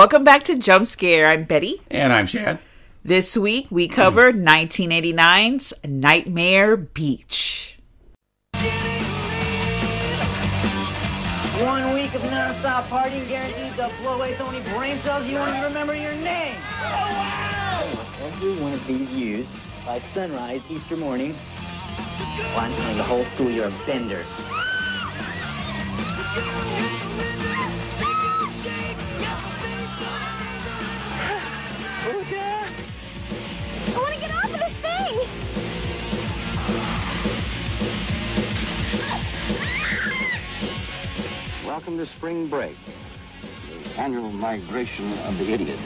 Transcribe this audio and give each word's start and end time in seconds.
Welcome 0.00 0.24
back 0.24 0.44
to 0.44 0.56
Jump 0.56 0.86
Scare. 0.86 1.26
I'm 1.26 1.44
Betty. 1.44 1.82
And 1.90 2.10
I'm 2.10 2.26
Shad. 2.26 2.58
This 3.04 3.36
week 3.36 3.66
we 3.68 3.86
cover 3.86 4.32
1989's 4.32 5.74
Nightmare 5.84 6.78
Beach. 6.78 7.78
One 11.60 11.92
week 11.92 12.14
of 12.14 12.22
non-stop 12.22 12.86
partying 12.86 13.28
guaranteed 13.28 13.76
to 13.76 13.90
blow 14.00 14.14
away 14.14 14.34
so 14.38 14.50
many 14.50 14.66
brain 14.70 14.98
cells 15.02 15.26
you 15.26 15.34
won't 15.34 15.50
even 15.50 15.64
remember 15.64 15.94
your 15.94 16.14
name. 16.14 16.56
Oh, 16.56 16.82
wow! 16.82 17.92
Every 18.22 18.56
one 18.56 18.72
of 18.72 18.86
these 18.86 19.10
years, 19.10 19.46
by 19.84 20.00
sunrise 20.14 20.62
Easter 20.70 20.96
morning, 20.96 21.36
well, 22.38 22.60
I'm 22.60 22.74
telling 22.74 22.96
the 22.96 23.04
whole 23.04 23.26
school 23.34 23.50
you're 23.50 23.68
a 23.68 23.72
bender. 23.84 24.24
I 32.10 32.16
want 33.94 34.14
to 34.14 34.20
get 34.20 34.32
off 34.32 34.46
of 34.46 34.58
this 34.58 34.74
thing! 34.82 35.14
Welcome 41.64 41.98
to 41.98 42.06
spring 42.06 42.48
break, 42.48 42.76
the 43.68 44.00
annual 44.00 44.32
migration 44.32 45.12
of 45.20 45.38
the 45.38 45.52
idiot. 45.52 45.78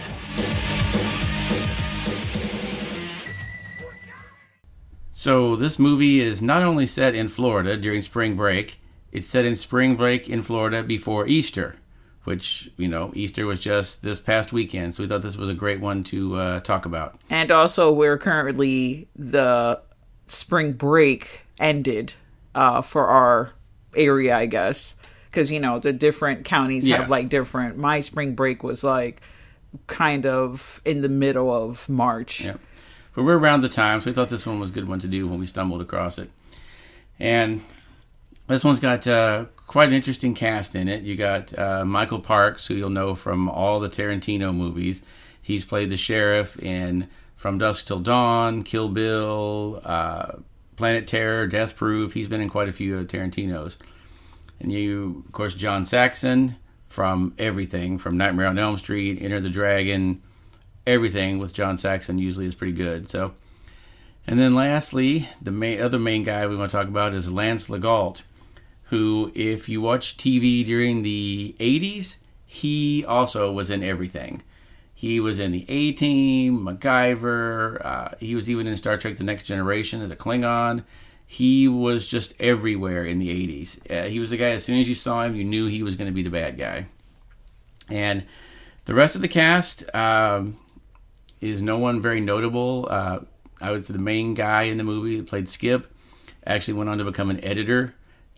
So 5.10 5.56
this 5.56 5.78
movie 5.78 6.20
is 6.20 6.40
not 6.40 6.62
only 6.62 6.86
set 6.86 7.14
in 7.14 7.28
Florida 7.28 7.76
during 7.76 8.00
spring 8.00 8.34
break, 8.34 8.80
it's 9.12 9.26
set 9.26 9.44
in 9.44 9.54
spring 9.54 9.94
break 9.94 10.30
in 10.30 10.40
Florida 10.40 10.82
before 10.82 11.26
Easter, 11.26 11.76
which, 12.24 12.70
you 12.76 12.88
know, 12.88 13.12
Easter 13.14 13.46
was 13.46 13.60
just 13.60 14.02
this 14.02 14.18
past 14.18 14.52
weekend. 14.52 14.94
So 14.94 15.02
we 15.02 15.08
thought 15.08 15.22
this 15.22 15.36
was 15.36 15.48
a 15.48 15.54
great 15.54 15.80
one 15.80 16.04
to 16.04 16.36
uh, 16.36 16.60
talk 16.60 16.86
about. 16.86 17.18
And 17.30 17.50
also, 17.50 17.92
we're 17.92 18.18
currently 18.18 19.08
the 19.16 19.80
spring 20.26 20.72
break 20.72 21.42
ended 21.58 22.14
uh, 22.54 22.80
for 22.82 23.06
our 23.08 23.52
area, 23.94 24.36
I 24.36 24.46
guess. 24.46 24.96
Because, 25.30 25.50
you 25.50 25.60
know, 25.60 25.78
the 25.80 25.92
different 25.92 26.44
counties 26.44 26.86
Yeah. 26.86 26.98
have 26.98 27.10
like 27.10 27.28
different. 27.28 27.76
My 27.76 28.00
spring 28.00 28.34
break 28.34 28.62
was 28.62 28.84
like 28.84 29.20
kind 29.86 30.24
of 30.26 30.80
in 30.84 31.00
the 31.02 31.08
middle 31.08 31.52
of 31.52 31.88
March. 31.88 32.44
Yep. 32.44 32.60
But 33.14 33.24
we're 33.24 33.38
around 33.38 33.60
the 33.60 33.68
time, 33.68 34.00
so 34.00 34.10
we 34.10 34.14
thought 34.14 34.28
this 34.28 34.46
one 34.46 34.58
was 34.58 34.70
a 34.70 34.72
good 34.72 34.88
one 34.88 34.98
to 35.00 35.06
do 35.08 35.28
when 35.28 35.38
we 35.38 35.46
stumbled 35.46 35.80
across 35.80 36.18
it. 36.18 36.30
And 37.18 37.62
this 38.48 38.64
one's 38.64 38.80
got 38.80 39.06
uh, 39.06 39.46
quite 39.66 39.88
an 39.88 39.94
interesting 39.94 40.34
cast 40.34 40.74
in 40.74 40.88
it. 40.88 41.02
You 41.02 41.16
got 41.16 41.56
uh, 41.58 41.84
Michael 41.84 42.20
Parks, 42.20 42.66
who 42.66 42.74
you'll 42.74 42.90
know 42.90 43.14
from 43.14 43.48
all 43.48 43.80
the 43.80 43.88
Tarantino 43.88 44.54
movies. 44.54 45.02
He's 45.40 45.64
played 45.64 45.90
the 45.90 45.96
sheriff 45.96 46.58
in 46.62 47.08
From 47.36 47.58
Dusk 47.58 47.86
Till 47.86 48.00
Dawn, 48.00 48.62
Kill 48.62 48.88
Bill, 48.88 49.80
uh, 49.84 50.36
Planet 50.76 51.06
Terror, 51.06 51.46
Death 51.46 51.76
Proof. 51.76 52.14
He's 52.14 52.28
been 52.28 52.40
in 52.40 52.48
quite 52.50 52.68
a 52.68 52.72
few 52.72 52.98
of 52.98 53.06
Tarantino's. 53.06 53.76
And 54.60 54.72
you, 54.72 55.24
of 55.26 55.32
course, 55.32 55.54
John 55.54 55.84
Saxon 55.84 56.56
from 56.86 57.34
everything 57.38 57.98
from 57.98 58.16
Nightmare 58.16 58.46
on 58.46 58.58
Elm 58.58 58.76
Street, 58.76 59.20
Enter 59.20 59.40
the 59.40 59.50
Dragon, 59.50 60.22
everything 60.86 61.38
with 61.38 61.52
John 61.52 61.76
Saxon 61.76 62.18
usually 62.18 62.46
is 62.46 62.54
pretty 62.54 62.72
good. 62.72 63.08
So, 63.08 63.34
and 64.26 64.38
then 64.38 64.54
lastly, 64.54 65.28
the 65.42 65.50
main, 65.50 65.80
other 65.80 65.98
main 65.98 66.22
guy 66.22 66.46
we 66.46 66.56
want 66.56 66.70
to 66.70 66.76
talk 66.76 66.88
about 66.88 67.12
is 67.12 67.30
Lance 67.32 67.68
Legault, 67.68 68.22
who, 68.94 69.32
if 69.34 69.68
you 69.68 69.80
watch 69.80 70.16
TV 70.16 70.64
during 70.64 71.02
the 71.02 71.56
80s, 71.58 72.18
he 72.46 73.04
also 73.04 73.50
was 73.50 73.68
in 73.68 73.82
everything. 73.82 74.40
He 74.94 75.18
was 75.18 75.40
in 75.40 75.50
the 75.50 75.66
A 75.68 75.90
Team, 75.90 76.60
MacGyver. 76.60 77.84
Uh, 77.84 78.08
he 78.20 78.36
was 78.36 78.48
even 78.48 78.68
in 78.68 78.76
Star 78.76 78.96
Trek: 78.96 79.16
The 79.16 79.24
Next 79.24 79.42
Generation 79.42 80.00
as 80.00 80.12
a 80.12 80.16
Klingon. 80.16 80.84
He 81.26 81.66
was 81.66 82.06
just 82.06 82.34
everywhere 82.38 83.04
in 83.04 83.18
the 83.18 83.30
80s. 83.30 83.90
Uh, 83.90 84.08
he 84.08 84.20
was 84.20 84.30
the 84.30 84.36
guy. 84.36 84.50
As 84.50 84.62
soon 84.62 84.78
as 84.78 84.88
you 84.88 84.94
saw 84.94 85.24
him, 85.24 85.34
you 85.34 85.42
knew 85.42 85.66
he 85.66 85.82
was 85.82 85.96
going 85.96 86.08
to 86.08 86.14
be 86.14 86.22
the 86.22 86.30
bad 86.30 86.56
guy. 86.56 86.86
And 87.90 88.24
the 88.84 88.94
rest 88.94 89.16
of 89.16 89.22
the 89.22 89.28
cast 89.28 89.92
um, 89.92 90.56
is 91.40 91.60
no 91.60 91.78
one 91.78 92.00
very 92.00 92.20
notable. 92.20 92.86
Uh, 92.88 93.20
I 93.60 93.72
was 93.72 93.88
the 93.88 93.98
main 93.98 94.34
guy 94.34 94.62
in 94.64 94.78
the 94.78 94.84
movie 94.84 95.16
that 95.16 95.26
played 95.26 95.48
Skip. 95.48 95.92
Actually, 96.46 96.74
went 96.74 96.90
on 96.90 96.98
to 96.98 97.04
become 97.04 97.30
an 97.30 97.42
editor, 97.42 97.94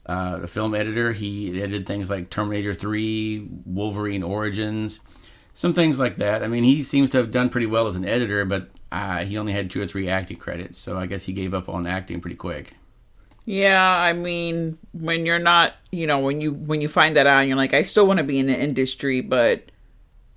uh, 0.09 0.41
a 0.43 0.47
film 0.47 0.75
editor. 0.75 1.12
He 1.12 1.61
edited 1.61 1.87
things 1.87 2.09
like 2.09 2.31
Terminator 2.31 2.75
3, 2.75 3.49
Wolverine 3.65 4.22
Origins, 4.22 5.00
some 5.55 5.75
things 5.75 5.99
like 5.99 6.17
that. 6.17 6.43
I 6.43 6.49
mean, 6.49 6.65
he 6.65 6.83
seems 6.83 7.11
to 7.11 7.19
have 7.19 7.31
done 7.31 7.49
pretty 7.49 7.67
well 7.67 7.87
as 7.87 7.97
an 7.97 8.05
editor, 8.05 8.45
but 8.45 8.71
uh, 8.93 9.25
he 9.25 9.37
only 9.37 9.53
had 9.53 9.71
two 9.71 9.83
or 9.83 9.87
three 9.87 10.09
acting 10.09 10.37
credits, 10.37 10.78
so 10.78 10.97
I 10.97 11.06
guess 11.06 11.25
he 11.25 11.33
gave 11.33 11.55
up 11.55 11.69
on 11.69 11.87
acting 11.87 12.21
pretty 12.21 12.37
quick. 12.37 12.75
Yeah, 13.45 13.81
I 13.89 14.12
mean, 14.12 14.77
when 14.93 15.25
you're 15.25 15.39
not, 15.39 15.75
you 15.93 16.06
know, 16.06 16.19
when 16.19 16.41
you 16.41 16.53
when 16.53 16.81
you 16.81 16.89
find 16.89 17.15
that 17.16 17.28
out, 17.28 17.41
and 17.41 17.49
you're 17.49 17.56
like, 17.56 17.75
I 17.75 17.84
still 17.84 18.06
want 18.06 18.19
to 18.19 18.25
be 18.25 18.41
in 18.41 18.49
the 18.49 18.59
industry, 18.59 19.21
but 19.21 19.71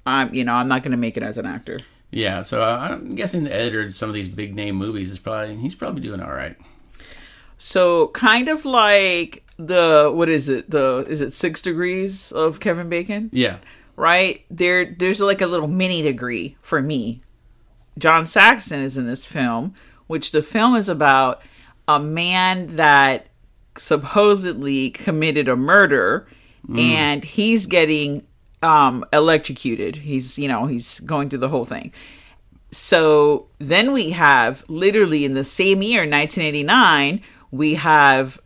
I'm, 0.06 0.34
you 0.34 0.44
know, 0.44 0.54
I'm 0.54 0.68
not 0.68 0.84
going 0.84 0.92
to 0.92 0.98
make 0.98 1.18
it 1.18 1.24
as 1.24 1.38
an 1.38 1.48
actor. 1.48 1.80
Yeah, 2.12 2.42
so 2.42 2.62
uh, 2.64 2.90
I'm 2.92 3.16
guessing 3.16 3.44
the 3.44 3.54
editor 3.54 3.82
of 3.82 3.94
some 3.94 4.10
of 4.10 4.16
these 4.16 4.30
big 4.30 4.56
name 4.56 4.76
movies 4.76 5.12
is 5.12 5.20
probably 5.20 5.56
he's 5.58 5.76
probably 5.76 6.02
doing 6.02 6.22
all 6.22 6.32
right. 6.32 6.56
So 7.58 8.08
kind 8.10 8.48
of 8.48 8.64
like 8.66 9.44
the 9.60 10.10
what 10.12 10.30
is 10.30 10.50
it? 10.50 10.72
The 10.72 11.06
is 11.08 11.22
it 11.22 11.34
six 11.34 11.62
degrees 11.62 12.32
of 12.32 12.60
Kevin 12.60 12.90
Bacon? 12.90 13.30
Yeah, 13.32 13.58
Right 14.00 14.46
there, 14.50 14.96
there's 14.98 15.20
like 15.20 15.42
a 15.42 15.46
little 15.46 15.68
mini 15.68 16.02
degree 16.02 16.56
for 16.62 16.82
me. 16.82 17.22
John 17.98 18.26
Saxon 18.26 18.80
is 18.80 18.98
in 18.98 19.08
this 19.08 19.26
film, 19.26 19.74
which 20.08 20.32
the 20.32 20.42
film 20.42 20.76
is 20.76 20.88
about 20.88 21.42
a 21.86 22.00
man 22.00 22.78
that 22.78 23.28
supposedly 23.76 24.90
committed 24.90 25.50
a 25.50 25.58
murder 25.58 26.28
and 26.78 27.26
he's 27.26 27.66
getting 27.66 28.26
um 28.64 29.04
electrocuted. 29.12 29.98
He's, 29.98 30.40
you 30.40 30.48
know, 30.48 30.66
he's 30.66 31.02
going 31.02 31.30
through 31.30 31.40
the 31.40 31.50
whole 31.50 31.66
thing. 31.66 31.92
So 32.72 33.48
then 33.58 33.92
we 33.92 34.12
have 34.12 34.64
literally 34.70 35.26
in 35.26 35.34
the 35.34 35.44
same 35.44 35.82
year, 35.82 36.02
1989, 36.02 37.22
we 37.52 37.74
have 37.74 38.40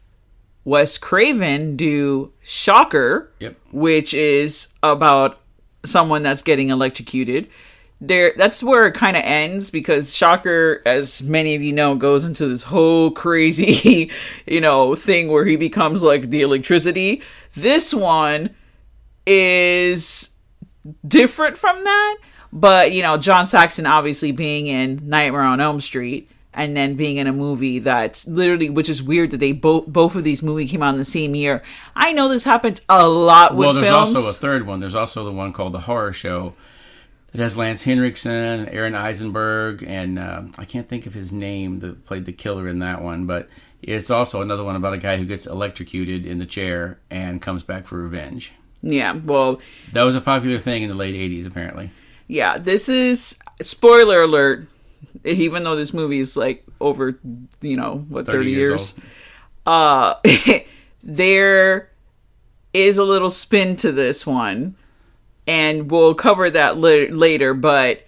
Wes 0.65 0.97
Craven 0.97 1.75
do 1.75 2.31
Shocker, 2.41 3.31
Yep. 3.39 3.57
which 3.71 4.13
is 4.13 4.73
about 4.81 5.39
someone 5.85 6.23
that's 6.23 6.41
getting 6.41 6.69
electrocuted. 6.69 7.49
There, 7.99 8.33
that's 8.35 8.61
where 8.63 8.85
it 8.85 8.93
kind 8.93 9.15
of 9.15 9.23
ends 9.23 9.71
because 9.71 10.15
Shocker, 10.15 10.81
as 10.85 11.21
many 11.23 11.55
of 11.55 11.61
you 11.61 11.71
know, 11.71 11.95
goes 11.95 12.25
into 12.25 12.47
this 12.47 12.63
whole 12.63 13.11
crazy, 13.11 14.11
you 14.45 14.61
know, 14.61 14.95
thing 14.95 15.29
where 15.29 15.45
he 15.45 15.55
becomes 15.55 16.03
like 16.03 16.29
the 16.29 16.41
electricity. 16.41 17.21
This 17.55 17.93
one 17.93 18.49
is 19.25 20.35
different 21.07 21.57
from 21.57 21.83
that, 21.83 22.17
but 22.51 22.91
you 22.91 23.01
know, 23.01 23.17
John 23.17 23.45
Saxon 23.45 23.85
obviously 23.85 24.31
being 24.31 24.67
in 24.67 24.99
Nightmare 25.03 25.43
on 25.43 25.61
Elm 25.61 25.79
Street 25.79 26.29
and 26.53 26.75
then 26.77 26.95
being 26.95 27.17
in 27.17 27.27
a 27.27 27.33
movie 27.33 27.79
that's 27.79 28.27
literally 28.27 28.69
which 28.69 28.89
is 28.89 29.01
weird 29.01 29.31
that 29.31 29.37
they 29.37 29.51
both 29.51 29.87
both 29.87 30.15
of 30.15 30.23
these 30.23 30.43
movies 30.43 30.69
came 30.71 30.83
out 30.83 30.93
in 30.93 30.97
the 30.97 31.05
same 31.05 31.35
year. 31.35 31.61
I 31.95 32.13
know 32.13 32.27
this 32.29 32.43
happens 32.43 32.81
a 32.89 33.07
lot 33.07 33.55
with 33.55 33.65
well, 33.65 33.73
there's 33.73 33.87
films. 33.87 34.15
also 34.15 34.29
a 34.29 34.33
third 34.33 34.65
one. 34.67 34.79
There's 34.79 34.95
also 34.95 35.23
the 35.25 35.31
one 35.31 35.53
called 35.53 35.73
The 35.73 35.81
Horror 35.81 36.13
Show 36.13 36.53
that 37.31 37.41
has 37.41 37.57
Lance 37.57 37.81
Henriksen, 37.83 38.67
Aron 38.69 38.93
Eisenberg, 38.93 39.83
and 39.87 40.19
uh, 40.19 40.43
I 40.57 40.65
can't 40.65 40.87
think 40.87 41.07
of 41.07 41.13
his 41.15 41.31
name 41.31 41.79
that 41.79 42.05
played 42.05 42.25
the 42.25 42.31
killer 42.31 42.67
in 42.67 42.77
that 42.79 43.01
one, 43.01 43.25
but 43.25 43.49
it's 43.81 44.11
also 44.11 44.41
another 44.41 44.63
one 44.63 44.75
about 44.75 44.93
a 44.93 44.97
guy 44.99 45.17
who 45.17 45.25
gets 45.25 45.47
electrocuted 45.47 46.25
in 46.27 46.37
the 46.37 46.45
chair 46.45 46.99
and 47.09 47.41
comes 47.41 47.63
back 47.63 47.85
for 47.87 47.97
revenge. 48.01 48.51
yeah, 48.83 49.13
well, 49.13 49.59
That 49.93 50.03
was 50.03 50.15
a 50.15 50.21
popular 50.21 50.59
thing 50.59 50.83
in 50.83 50.89
the 50.89 50.95
late 50.95 51.15
80s, 51.15 51.47
apparently. 51.47 51.91
yeah, 52.27 52.59
this 52.59 52.87
is 52.87 53.39
spoiler 53.61 54.21
alert. 54.21 54.65
Even 55.23 55.63
though 55.63 55.75
this 55.75 55.93
movie 55.93 56.19
is 56.19 56.35
like 56.35 56.65
over, 56.81 57.19
you 57.61 57.77
know, 57.77 58.05
what 58.09 58.25
30 58.25 58.37
thirty, 58.37 58.51
years 58.51 58.69
years, 58.69 58.95
uh, 59.65 60.15
there 61.03 61.89
is 62.73 62.97
a 62.97 63.03
little 63.03 63.29
spin 63.29 63.75
to 63.77 63.91
this 63.91 64.25
one, 64.25 64.75
and 65.47 65.89
we'll 65.91 66.15
cover 66.15 66.49
that 66.49 66.77
la- 66.77 67.15
later. 67.15 67.53
But 67.53 68.05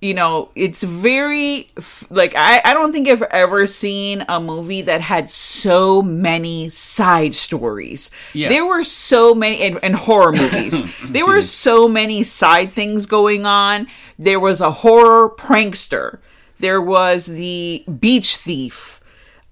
you 0.00 0.14
know, 0.14 0.50
it's 0.54 0.82
very 0.82 1.70
f- 1.76 2.06
like 2.10 2.34
I, 2.34 2.62
I 2.64 2.72
don't 2.72 2.92
think 2.92 3.06
I've 3.06 3.22
ever 3.22 3.66
seen 3.66 4.24
a 4.28 4.40
movie 4.40 4.82
that 4.82 5.02
had 5.02 5.30
so 5.30 6.00
many 6.00 6.70
side 6.70 7.34
stories. 7.34 8.10
Yeah. 8.32 8.48
There 8.48 8.64
were 8.64 8.82
so 8.82 9.34
many 9.34 9.60
and, 9.60 9.78
in 9.82 9.92
horror 9.92 10.32
movies. 10.32 10.82
there 11.04 11.26
were 11.26 11.42
so 11.42 11.86
many 11.86 12.22
side 12.22 12.72
things 12.72 13.04
going 13.04 13.44
on. 13.44 13.88
There 14.18 14.40
was 14.40 14.62
a 14.62 14.70
horror 14.70 15.30
prankster. 15.30 16.18
There 16.60 16.80
was 16.80 17.26
the 17.26 17.84
beach 17.98 18.36
thief. 18.36 19.00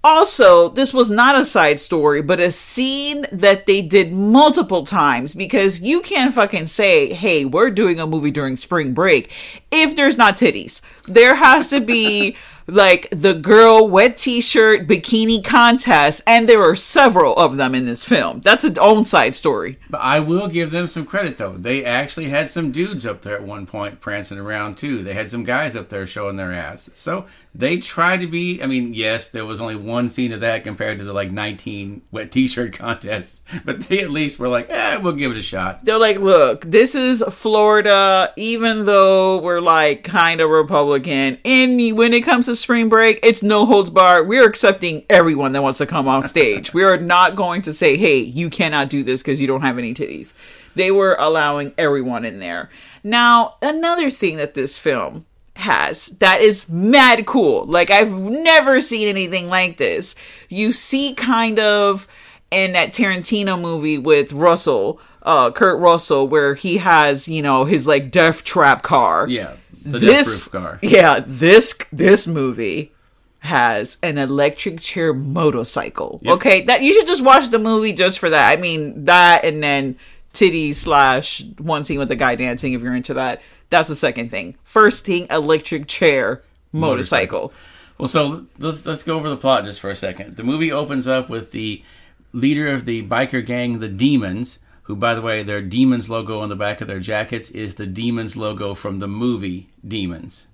Also, 0.01 0.69
this 0.69 0.93
was 0.93 1.09
not 1.09 1.37
a 1.37 1.43
side 1.43 1.77
story, 1.77 2.21
but 2.21 2.39
a 2.39 2.51
scene 2.51 3.25
that 3.33 3.65
they 3.65 3.81
did 3.81 4.13
multiple 4.13 4.85
times 4.85 5.35
because 5.35 5.81
you 5.81 5.99
can't 6.01 6.33
fucking 6.33 6.67
say, 6.67 7.11
hey, 7.13 7.43
we're 7.43 7.69
doing 7.69 7.99
a 7.99 8.07
movie 8.07 8.31
during 8.31 8.55
spring 8.55 8.93
break 8.93 9.29
if 9.71 9.97
there's 9.97 10.17
not 10.17 10.37
titties. 10.37 10.81
There 11.05 11.35
has 11.35 11.67
to 11.69 11.81
be 11.81 12.37
like 12.69 13.07
the 13.11 13.33
girl 13.33 13.87
wet 13.87 14.17
t-shirt 14.17 14.87
bikini 14.87 15.43
contest 15.43 16.21
and 16.27 16.47
there 16.47 16.61
are 16.61 16.75
several 16.75 17.35
of 17.35 17.57
them 17.57 17.73
in 17.75 17.85
this 17.85 18.05
film 18.05 18.41
that's 18.41 18.63
its 18.63 18.77
own 18.79 19.05
side 19.05 19.35
story 19.35 19.77
But 19.89 20.01
I 20.01 20.19
will 20.19 20.47
give 20.47 20.71
them 20.71 20.87
some 20.87 21.05
credit 21.05 21.37
though. 21.37 21.57
They 21.57 21.83
actually 21.83 22.29
had 22.29 22.49
some 22.49 22.71
dudes 22.71 23.05
up 23.05 23.21
there 23.21 23.35
at 23.35 23.43
one 23.43 23.65
point 23.65 23.99
prancing 24.01 24.37
around 24.37 24.77
too. 24.77 25.03
They 25.03 25.13
had 25.13 25.29
some 25.29 25.43
guys 25.43 25.75
up 25.75 25.89
there 25.89 26.05
showing 26.07 26.35
their 26.35 26.51
ass. 26.51 26.89
So 26.93 27.25
they 27.59 27.77
tried 27.77 28.21
to 28.21 28.27
be. 28.27 28.63
I 28.63 28.67
mean, 28.67 28.93
yes, 28.93 29.27
there 29.27 29.45
was 29.45 29.59
only 29.59 29.75
one 29.75 30.09
scene 30.09 30.31
of 30.31 30.39
that 30.41 30.63
compared 30.63 30.97
to 30.99 31.05
the 31.05 31.13
like 31.13 31.31
19 31.31 32.01
wet 32.11 32.31
T-shirt 32.31 32.73
contests, 32.79 33.41
but 33.65 33.81
they 33.81 33.99
at 33.99 34.09
least 34.09 34.39
were 34.39 34.47
like, 34.47 34.69
"Eh, 34.69 34.97
we'll 34.97 35.13
give 35.13 35.31
it 35.31 35.37
a 35.37 35.41
shot." 35.41 35.83
they're 35.83 35.97
like 35.97 36.19
look 36.19 36.63
this 36.65 36.93
is 36.93 37.23
florida 37.29 38.31
even 38.37 38.85
though 38.85 39.39
we're 39.39 39.61
like 39.61 40.03
kind 40.03 40.41
of 40.41 40.49
republican 40.49 41.37
and 41.43 41.97
when 41.97 42.13
it 42.13 42.21
comes 42.21 42.45
to 42.45 42.55
spring 42.55 42.89
break 42.89 43.19
it's 43.23 43.41
no 43.41 43.65
holds 43.65 43.89
barred 43.89 44.27
we're 44.27 44.47
accepting 44.47 45.03
everyone 45.09 45.51
that 45.51 45.63
wants 45.63 45.79
to 45.79 45.85
come 45.85 46.07
on 46.07 46.27
stage 46.27 46.73
we 46.75 46.83
are 46.83 46.97
not 46.97 47.35
going 47.35 47.61
to 47.61 47.73
say 47.73 47.97
hey 47.97 48.19
you 48.19 48.49
cannot 48.49 48.89
do 48.89 49.03
this 49.03 49.21
because 49.21 49.39
you 49.41 49.47
don't 49.47 49.61
have 49.61 49.77
any 49.77 49.93
titties 49.93 50.33
they 50.75 50.91
were 50.91 51.15
allowing 51.19 51.73
everyone 51.77 52.23
in 52.23 52.39
there 52.39 52.69
now 53.03 53.55
another 53.61 54.09
thing 54.09 54.37
that 54.37 54.53
this 54.53 54.77
film 54.77 55.25
has 55.59 56.07
that 56.19 56.41
is 56.41 56.69
mad 56.69 57.25
cool. 57.25 57.65
Like 57.65 57.91
I've 57.91 58.11
never 58.11 58.81
seen 58.81 59.07
anything 59.07 59.47
like 59.47 59.77
this. 59.77 60.15
You 60.47 60.73
see 60.73 61.13
kind 61.13 61.59
of 61.59 62.07
in 62.51 62.73
that 62.73 62.91
Tarantino 62.93 63.59
movie 63.59 63.97
with 63.97 64.31
Russell, 64.33 64.99
uh 65.23 65.51
Kurt 65.51 65.79
Russell 65.79 66.27
where 66.27 66.55
he 66.55 66.77
has, 66.77 67.27
you 67.27 67.41
know, 67.41 67.65
his 67.65 67.87
like 67.87 68.11
death 68.11 68.43
trap 68.43 68.81
car. 68.81 69.27
Yeah, 69.27 69.55
the 69.83 69.99
this 69.99 70.47
car. 70.47 70.79
Yeah, 70.81 71.23
this 71.25 71.77
this 71.91 72.27
movie 72.27 72.93
has 73.39 73.97
an 74.03 74.17
electric 74.17 74.79
chair 74.79 75.13
motorcycle. 75.13 76.19
Yep. 76.23 76.33
Okay, 76.35 76.61
that 76.63 76.81
you 76.81 76.93
should 76.93 77.07
just 77.07 77.23
watch 77.23 77.49
the 77.49 77.59
movie 77.59 77.93
just 77.93 78.19
for 78.19 78.29
that. 78.29 78.57
I 78.57 78.61
mean, 78.61 79.05
that 79.05 79.45
and 79.45 79.63
then 79.63 79.97
titty 80.33 80.73
slash 80.73 81.43
one 81.57 81.83
scene 81.83 81.99
with 81.99 82.09
the 82.09 82.15
guy 82.15 82.35
dancing 82.35 82.73
if 82.73 82.81
you're 82.81 82.95
into 82.95 83.13
that. 83.15 83.41
That's 83.69 83.89
the 83.89 83.95
second 83.95 84.29
thing. 84.29 84.55
First 84.63 85.05
thing, 85.05 85.27
electric 85.29 85.87
chair 85.87 86.43
motorcycle. 86.71 87.53
Well, 87.97 88.07
so 88.07 88.45
let's 88.57 88.85
let's 88.85 89.03
go 89.03 89.17
over 89.17 89.29
the 89.29 89.37
plot 89.37 89.65
just 89.65 89.79
for 89.79 89.89
a 89.89 89.95
second. 89.95 90.37
The 90.37 90.43
movie 90.43 90.71
opens 90.71 91.07
up 91.07 91.29
with 91.29 91.51
the 91.51 91.83
leader 92.31 92.67
of 92.67 92.85
the 92.85 93.03
biker 93.03 93.45
gang, 93.45 93.79
the 93.79 93.89
Demons, 93.89 94.59
who, 94.83 94.95
by 94.95 95.13
the 95.13 95.21
way, 95.21 95.43
their 95.43 95.61
Demons 95.61 96.09
logo 96.09 96.39
on 96.39 96.49
the 96.49 96.55
back 96.55 96.81
of 96.81 96.87
their 96.87 96.99
jackets 96.99 97.51
is 97.51 97.75
the 97.75 97.85
Demons 97.85 98.37
logo 98.37 98.73
from 98.73 98.99
the 98.99 99.07
movie 99.07 99.67
Demons, 99.87 100.47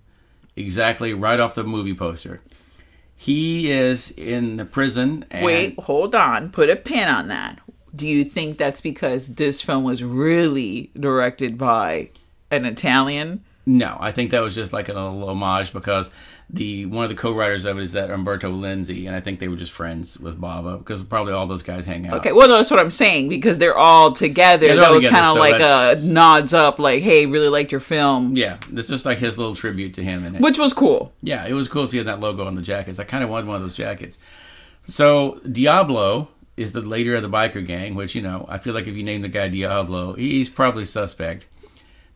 exactly 0.56 1.14
right 1.14 1.40
off 1.40 1.56
the 1.56 1.64
movie 1.64 1.94
poster. 1.94 2.42
He 3.16 3.72
is 3.72 4.12
in 4.12 4.58
the 4.58 4.66
prison. 4.66 5.26
And 5.32 5.46
Wait, 5.46 5.80
hold 5.80 6.16
on. 6.16 6.50
Put 6.50 6.70
a 6.70 6.76
pin 6.76 7.08
on 7.08 7.30
that. 7.30 7.60
Do 7.96 8.08
you 8.08 8.26
think 8.26 8.58
that's 8.58 8.82
because 8.82 9.36
this 9.36 9.62
film 9.62 9.86
was 9.86 10.04
really 10.04 10.92
directed 11.00 11.58
by 11.58 12.10
an 12.56 12.66
Italian? 12.66 13.44
No, 13.68 13.98
I 14.00 14.12
think 14.12 14.30
that 14.30 14.44
was 14.44 14.54
just 14.54 14.74
like 14.74 14.90
a 14.90 14.94
little 14.94 15.28
homage 15.28 15.74
because 15.74 16.12
the 16.52 16.86
one 16.86 17.04
of 17.04 17.10
the 17.10 17.16
co-writers 17.16 17.66
of 17.66 17.80
it 17.80 17.84
is 17.84 17.94
that 17.94 18.12
Umberto 18.12 18.52
Lenzi, 18.52 19.08
and 19.08 19.16
I 19.16 19.20
think 19.22 19.40
they 19.40 19.48
were 19.48 19.56
just 19.56 19.72
friends 19.72 20.20
with 20.20 20.40
Bava 20.40 20.78
because 20.78 21.04
probably 21.04 21.34
all 21.34 21.48
those 21.48 21.64
guys 21.64 21.88
hang 21.88 22.06
out. 22.06 22.18
Okay, 22.18 22.32
well, 22.32 22.48
that's 22.48 22.70
what 22.70 22.80
I'm 22.80 22.92
saying 22.92 23.30
because 23.30 23.58
they're 23.58 23.76
all 23.76 24.12
together. 24.12 24.68
Yeah, 24.68 24.74
they're 24.74 24.82
that 24.84 24.90
all 24.90 24.94
was 24.96 25.06
kind 25.08 25.26
of 25.26 25.34
so 25.34 25.40
like 25.40 25.58
that's- 25.58 26.04
a 26.04 26.08
nods 26.08 26.54
up, 26.54 26.78
like, 26.78 27.02
"Hey, 27.02 27.26
really 27.26 27.50
liked 27.50 27.72
your 27.72 27.82
film," 27.82 28.38
Yeah, 28.38 28.58
it's 28.72 28.88
just 28.88 29.04
like 29.04 29.18
his 29.18 29.40
little 29.40 29.56
tribute 29.56 29.96
to 29.96 30.04
him 30.04 30.24
in 30.24 30.36
it. 30.36 30.42
which 30.42 30.60
was 30.60 30.72
cool. 30.72 31.12
Yeah, 31.24 31.48
it 31.48 31.54
was 31.54 31.68
cool 31.68 31.88
seeing 31.88 32.06
that 32.06 32.20
logo 32.20 32.46
on 32.46 32.54
the 32.54 32.62
jackets. 32.62 33.00
I 33.00 33.04
kind 33.04 33.24
of 33.24 33.32
wanted 33.32 33.48
one 33.48 33.56
of 33.56 33.64
those 33.64 33.76
jackets. 33.76 34.20
So 34.86 35.40
Diablo 35.52 36.30
is 36.56 36.72
the 36.74 36.82
leader 36.82 37.16
of 37.16 37.24
the 37.24 37.30
biker 37.30 37.66
gang, 37.66 37.96
which 37.96 38.14
you 38.14 38.22
know 38.22 38.46
I 38.48 38.60
feel 38.60 38.76
like 38.76 38.86
if 38.86 38.96
you 38.96 39.02
name 39.02 39.24
the 39.24 39.28
guy 39.28 39.48
Diablo, 39.48 40.14
he's 40.14 40.50
probably 40.50 40.86
suspect. 40.86 41.48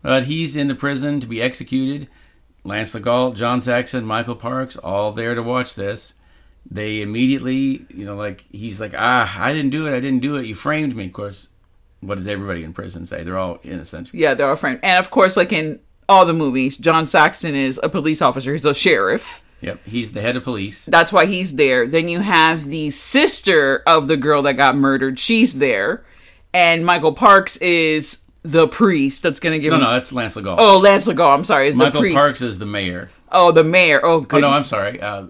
But 0.02 0.26
he's 0.26 0.56
in 0.56 0.68
the 0.68 0.76
prison 0.76 1.20
to 1.20 1.28
be 1.28 1.42
executed. 1.42 2.08
Lance 2.64 2.94
Legault, 2.94 3.36
John 3.36 3.62
Saxon, 3.62 4.06
Michael 4.06 4.36
Parks, 4.36 4.78
all 4.78 5.12
there 5.12 5.36
to 5.36 5.44
watch 5.44 5.76
this. 5.76 6.14
They 6.70 7.02
immediately, 7.02 7.86
you 7.90 8.06
know, 8.06 8.16
like 8.16 8.46
he's 8.52 8.80
like, 8.80 8.94
ah, 8.96 9.36
I 9.40 9.54
didn't 9.54 9.72
do 9.72 9.88
it, 9.88 9.96
I 9.96 10.00
didn't 10.00 10.22
do 10.22 10.36
it. 10.36 10.46
You 10.46 10.56
framed 10.56 10.96
me. 10.96 11.06
Of 11.08 11.14
course, 11.14 11.50
what 12.02 12.16
does 12.16 12.28
everybody 12.28 12.64
in 12.64 12.74
prison 12.74 13.06
say? 13.06 13.24
They're 13.24 13.38
all 13.38 13.60
innocent. 13.64 14.10
Yeah, 14.14 14.34
they're 14.34 14.50
all 14.50 14.56
framed. 14.56 14.80
and 14.84 15.00
of 15.00 15.10
course, 15.10 15.36
like 15.36 15.52
in 15.52 15.80
all 16.08 16.26
the 16.26 16.34
movies, 16.34 16.78
John 16.78 17.06
Saxon 17.06 17.56
is 17.56 17.80
a 17.82 17.90
police 17.90 18.22
officer. 18.22 18.52
He's 18.52 18.66
a 18.66 18.74
sheriff. 18.74 19.44
Yep, 19.62 19.86
he's 19.86 20.14
the 20.14 20.22
head 20.22 20.38
of 20.38 20.44
police. 20.44 20.86
That's 20.86 21.12
why 21.12 21.26
he's 21.26 21.56
there. 21.56 21.88
Then 21.88 22.08
you 22.08 22.22
have 22.22 22.66
the 22.66 22.92
sister 22.92 23.84
of 23.86 24.08
the 24.08 24.16
girl 24.16 24.42
that 24.44 24.54
got 24.54 24.78
murdered. 24.78 25.20
She's 25.20 25.56
there, 25.56 26.06
and 26.54 26.86
Michael 26.86 27.14
Parks 27.14 27.58
is 27.58 28.24
the 28.44 28.68
priest 28.68 29.22
that's 29.24 29.40
gonna 29.40 29.60
give 29.60 29.72
No, 29.72 29.78
him. 29.78 29.84
no, 29.84 29.92
that's 29.92 30.12
Lance 30.14 30.36
Legault. 30.36 30.56
Oh, 30.60 30.78
Lance 30.78 31.08
Legault. 31.08 31.34
I'm 31.34 31.44
sorry. 31.44 31.68
Is 31.68 31.78
the 31.78 31.86
Michael 31.86 32.02
priest? 32.02 32.18
Parks 32.18 32.42
is 32.42 32.60
the 32.60 32.66
mayor. 32.66 33.10
Oh, 33.32 33.52
the 33.52 33.64
mayor. 33.64 34.00
Oh, 34.04 34.26
Oh 34.32 34.40
no, 34.40 34.50
I'm 34.50 34.64
sorry. 34.64 35.00
Uh, 35.02 35.28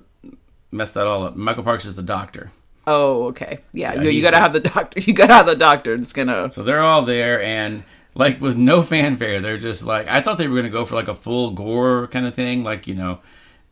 messed 0.71 0.93
that 0.93 1.07
all 1.07 1.23
up. 1.23 1.35
Michael 1.35 1.63
Parks 1.63 1.85
is 1.85 1.95
the 1.95 2.03
doctor. 2.03 2.51
Oh, 2.87 3.25
okay. 3.27 3.59
Yeah, 3.73 3.93
you, 4.01 4.09
you 4.09 4.21
gotta 4.21 4.35
the- 4.37 4.41
have 4.41 4.53
the 4.53 4.59
doctor. 4.61 4.99
You 5.05 5.13
gotta 5.13 5.33
have 5.33 5.45
the 5.45 5.55
doctor. 5.55 5.93
It's 5.93 6.13
gonna. 6.13 6.51
So 6.51 6.63
they're 6.63 6.81
all 6.81 7.03
there, 7.03 7.41
and 7.41 7.83
like 8.15 8.39
with 8.41 8.57
no 8.57 8.81
fanfare, 8.81 9.41
they're 9.41 9.57
just 9.57 9.83
like 9.83 10.07
I 10.07 10.21
thought 10.21 10.37
they 10.37 10.47
were 10.47 10.55
gonna 10.55 10.69
go 10.69 10.85
for 10.85 10.95
like 10.95 11.07
a 11.07 11.15
full 11.15 11.51
gore 11.51 12.07
kind 12.07 12.25
of 12.25 12.33
thing, 12.35 12.63
like 12.63 12.87
you 12.87 12.95
know, 12.95 13.19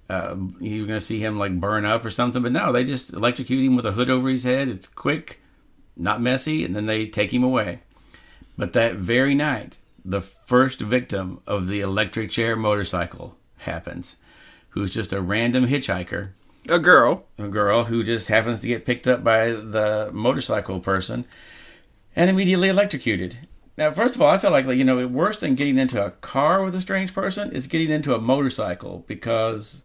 uh, 0.10 0.36
you're 0.60 0.86
gonna 0.88 1.00
see 1.00 1.19
him 1.19 1.39
like 1.39 1.60
burn 1.60 1.86
up 1.86 2.04
or 2.06 2.10
something. 2.12 2.42
But 2.44 2.51
no, 2.51 2.72
they 2.72 2.84
just 2.84 3.13
electrocute 3.13 3.63
him 3.66 3.75
with 3.75 3.86
a 3.86 3.92
hood 3.94 4.10
over 4.10 4.30
his 4.30 4.44
head. 4.44 4.68
It's 4.68 4.88
quick, 4.88 5.39
not 5.95 6.22
messy, 6.22 6.63
and 6.66 6.75
then 6.75 6.86
they 6.86 7.07
take 7.07 7.34
him 7.34 7.44
away. 7.44 7.80
But 8.57 8.73
that 8.73 8.95
very 8.95 9.35
night, 9.35 9.77
the 10.03 10.21
first 10.21 10.79
victim 10.79 11.41
of 11.45 11.67
the 11.67 11.81
electric 11.81 12.31
chair 12.31 12.55
motorcycle 12.55 13.37
happens, 13.57 14.15
who's 14.69 14.93
just 14.93 15.13
a 15.13 15.21
random 15.21 15.67
hitchhiker 15.67 16.29
A 16.67 16.79
girl. 16.79 17.25
a 17.37 17.47
girl 17.47 17.85
who 17.85 18.03
just 18.03 18.29
happens 18.29 18.59
to 18.61 18.67
get 18.67 18.85
picked 18.85 19.07
up 19.07 19.23
by 19.23 19.49
the 19.49 20.09
motorcycle 20.13 20.79
person 20.79 21.25
and 22.15 22.29
immediately 22.29 22.69
electrocuted. 22.69 23.37
Now, 23.77 23.91
first 23.91 24.15
of 24.15 24.21
all, 24.23 24.29
I 24.29 24.39
feel 24.39 24.49
like, 24.49 24.65
like 24.65 24.77
you 24.77 24.83
know, 24.83 25.05
worse 25.05 25.39
than 25.39 25.53
getting 25.53 25.77
into 25.77 26.03
a 26.03 26.09
car 26.11 26.63
with 26.63 26.73
a 26.73 26.81
strange 26.81 27.13
person 27.13 27.51
is 27.51 27.67
getting 27.67 27.91
into 27.91 28.15
a 28.15 28.19
motorcycle 28.19 29.03
because 29.07 29.83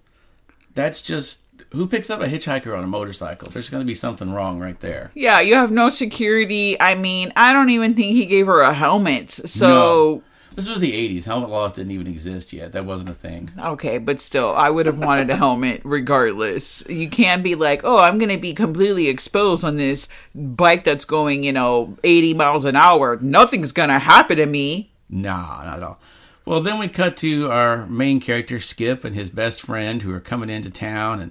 that's 0.74 1.02
just 1.02 1.41
who 1.70 1.86
picks 1.86 2.10
up 2.10 2.20
a 2.20 2.26
hitchhiker 2.26 2.76
on 2.76 2.84
a 2.84 2.86
motorcycle? 2.86 3.48
There's 3.48 3.70
going 3.70 3.80
to 3.82 3.86
be 3.86 3.94
something 3.94 4.32
wrong 4.32 4.58
right 4.58 4.78
there. 4.80 5.10
Yeah, 5.14 5.40
you 5.40 5.54
have 5.54 5.70
no 5.70 5.88
security. 5.88 6.80
I 6.80 6.94
mean, 6.94 7.32
I 7.36 7.52
don't 7.52 7.70
even 7.70 7.94
think 7.94 8.12
he 8.16 8.26
gave 8.26 8.46
her 8.46 8.60
a 8.60 8.72
helmet. 8.74 9.30
So 9.30 9.66
No. 9.68 10.22
This 10.54 10.68
was 10.68 10.80
the 10.80 10.92
80s. 10.92 11.24
Helmet 11.24 11.48
laws 11.48 11.72
didn't 11.72 11.92
even 11.92 12.06
exist 12.06 12.52
yet. 12.52 12.72
That 12.72 12.84
wasn't 12.84 13.08
a 13.08 13.14
thing. 13.14 13.50
okay, 13.58 13.96
but 13.96 14.20
still, 14.20 14.52
I 14.54 14.68
would 14.68 14.84
have 14.84 14.98
wanted 14.98 15.30
a 15.30 15.36
helmet 15.36 15.80
regardless. 15.84 16.84
You 16.90 17.08
can't 17.08 17.42
be 17.42 17.54
like, 17.54 17.80
oh, 17.84 17.98
I'm 17.98 18.18
gonna 18.18 18.36
be 18.36 18.52
completely 18.52 19.08
exposed 19.08 19.64
on 19.64 19.78
this 19.78 20.08
bike 20.34 20.84
that's 20.84 21.06
going, 21.06 21.42
you 21.42 21.52
know, 21.52 21.96
80 22.04 22.34
miles 22.34 22.66
an 22.66 22.76
hour. 22.76 23.16
Nothing's 23.22 23.72
gonna 23.72 23.98
happen 23.98 24.36
to 24.36 24.44
me. 24.44 24.92
Nah, 25.08 25.64
not 25.64 25.76
at 25.78 25.82
all. 25.82 25.98
Well, 26.44 26.60
then 26.60 26.78
we 26.78 26.88
cut 26.88 27.16
to 27.18 27.50
our 27.50 27.86
main 27.86 28.20
character 28.20 28.60
Skip 28.60 29.04
and 29.04 29.14
his 29.14 29.30
best 29.30 29.62
friend 29.62 30.02
who 30.02 30.12
are 30.12 30.20
coming 30.20 30.50
into 30.50 30.68
town, 30.70 31.20
and 31.20 31.30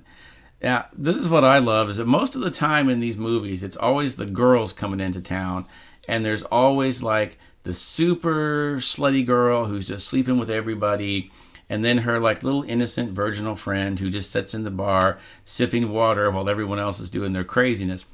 yeah, 0.62 0.86
this 0.94 1.18
is 1.18 1.28
what 1.28 1.44
I 1.44 1.58
love 1.58 1.90
is 1.90 1.98
that 1.98 2.06
most 2.06 2.36
of 2.36 2.42
the 2.42 2.52
time 2.52 2.88
in 2.88 3.00
these 3.00 3.18
movies, 3.18 3.64
it's 3.64 3.78
always 3.78 4.16
the 4.16 4.26
girls 4.26 4.74
coming 4.74 5.00
into 5.00 5.20
town, 5.20 5.66
and 6.08 6.24
there's 6.24 6.44
always 6.44 7.02
like 7.02 7.38
the 7.64 7.74
super 7.74 8.76
slutty 8.78 9.26
girl 9.26 9.66
who's 9.66 9.88
just 9.88 10.08
sleeping 10.08 10.38
with 10.38 10.52
everybody, 10.52 11.32
and 11.68 11.84
then 11.84 12.00
her 12.00 12.20
like 12.20 12.44
little 12.44 12.64
innocent 12.64 13.12
virginal 13.12 13.56
friend 13.56 14.00
who 14.00 14.12
just 14.12 14.30
sits 14.30 14.54
in 14.54 14.64
the 14.64 14.72
bar 14.72 15.18
sipping 15.46 15.90
water 15.92 16.30
while 16.30 16.50
everyone 16.50 16.80
else 16.80 17.00
is 17.00 17.10
doing 17.10 17.34
their 17.34 17.44
craziness. 17.44 18.06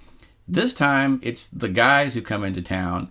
This 0.48 0.74
time, 0.74 1.20
it's 1.24 1.48
the 1.48 1.70
guys 1.70 2.14
who 2.14 2.22
come 2.22 2.46
into 2.46 2.62
town, 2.62 3.10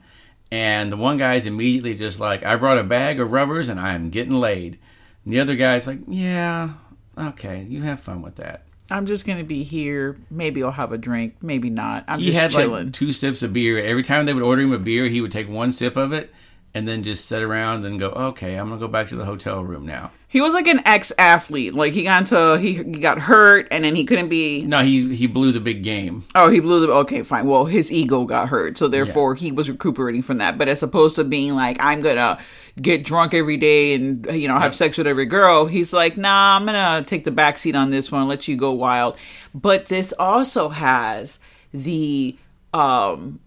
and 0.50 0.90
the 0.90 0.96
one 0.96 1.18
guy's 1.18 1.44
immediately 1.44 1.94
just 1.94 2.20
like, 2.20 2.42
I 2.42 2.56
brought 2.56 2.78
a 2.78 2.84
bag 2.84 3.20
of 3.20 3.32
rubbers 3.32 3.68
and 3.68 3.80
I 3.80 3.94
am 3.94 4.10
getting 4.10 4.34
laid. 4.34 4.78
And 5.24 5.32
the 5.34 5.40
other 5.40 5.56
guy's 5.56 5.86
like, 5.86 5.98
Yeah, 6.06 6.74
okay, 7.18 7.64
you 7.64 7.82
have 7.82 8.00
fun 8.00 8.22
with 8.22 8.36
that. 8.36 8.65
I'm 8.90 9.06
just 9.06 9.26
gonna 9.26 9.44
be 9.44 9.62
here. 9.64 10.16
Maybe 10.30 10.62
I'll 10.62 10.70
have 10.70 10.92
a 10.92 10.98
drink. 10.98 11.34
Maybe 11.42 11.70
not. 11.70 12.04
I'm 12.06 12.18
He 12.20 12.26
just 12.26 12.38
had 12.38 12.50
chilling. 12.52 12.84
like 12.86 12.92
two 12.92 13.12
sips 13.12 13.42
of 13.42 13.52
beer. 13.52 13.78
Every 13.78 14.02
time 14.02 14.26
they 14.26 14.32
would 14.34 14.42
order 14.42 14.62
him 14.62 14.72
a 14.72 14.78
beer, 14.78 15.06
he 15.08 15.20
would 15.20 15.32
take 15.32 15.48
one 15.48 15.72
sip 15.72 15.96
of 15.96 16.12
it 16.12 16.32
and 16.76 16.86
then 16.86 17.02
just 17.02 17.24
sit 17.24 17.42
around 17.42 17.86
and 17.86 17.98
go, 17.98 18.08
okay, 18.10 18.56
I'm 18.56 18.68
gonna 18.68 18.78
go 18.78 18.86
back 18.86 19.06
to 19.08 19.16
the 19.16 19.24
hotel 19.24 19.64
room 19.64 19.86
now. 19.86 20.10
He 20.28 20.42
was 20.42 20.52
like 20.52 20.66
an 20.66 20.82
ex 20.84 21.10
athlete. 21.16 21.72
Like 21.72 21.94
he 21.94 22.02
got 22.02 22.18
into 22.18 22.58
he, 22.58 22.74
he 22.74 22.82
got 22.82 23.18
hurt 23.18 23.66
and 23.70 23.82
then 23.82 23.96
he 23.96 24.04
couldn't 24.04 24.28
be 24.28 24.60
No, 24.60 24.82
he 24.82 25.14
he 25.16 25.26
blew 25.26 25.52
the 25.52 25.60
big 25.60 25.82
game. 25.82 26.26
Oh, 26.34 26.50
he 26.50 26.60
blew 26.60 26.86
the 26.86 26.92
okay, 26.92 27.22
fine. 27.22 27.46
Well, 27.46 27.64
his 27.64 27.90
ego 27.90 28.26
got 28.26 28.50
hurt, 28.50 28.76
so 28.76 28.88
therefore 28.88 29.34
he 29.34 29.50
was 29.52 29.70
recuperating 29.70 30.20
from 30.20 30.36
that. 30.36 30.58
But 30.58 30.68
as 30.68 30.82
opposed 30.82 31.16
to 31.16 31.24
being 31.24 31.54
like, 31.54 31.78
I'm 31.80 32.02
gonna 32.02 32.38
get 32.82 33.04
drunk 33.04 33.32
every 33.32 33.56
day 33.56 33.94
and 33.94 34.26
you 34.26 34.46
know 34.46 34.58
have 34.58 34.74
sex 34.74 34.98
with 34.98 35.06
every 35.06 35.24
girl, 35.24 35.64
he's 35.64 35.94
like, 35.94 36.18
Nah, 36.18 36.56
I'm 36.56 36.66
gonna 36.66 37.04
take 37.06 37.24
the 37.24 37.30
back 37.30 37.56
seat 37.56 37.74
on 37.74 37.88
this 37.88 38.12
one, 38.12 38.28
let 38.28 38.48
you 38.48 38.56
go 38.58 38.72
wild. 38.72 39.16
But 39.54 39.86
this 39.86 40.12
also 40.18 40.68
has 40.68 41.38
the 41.72 42.36
um 42.74 43.40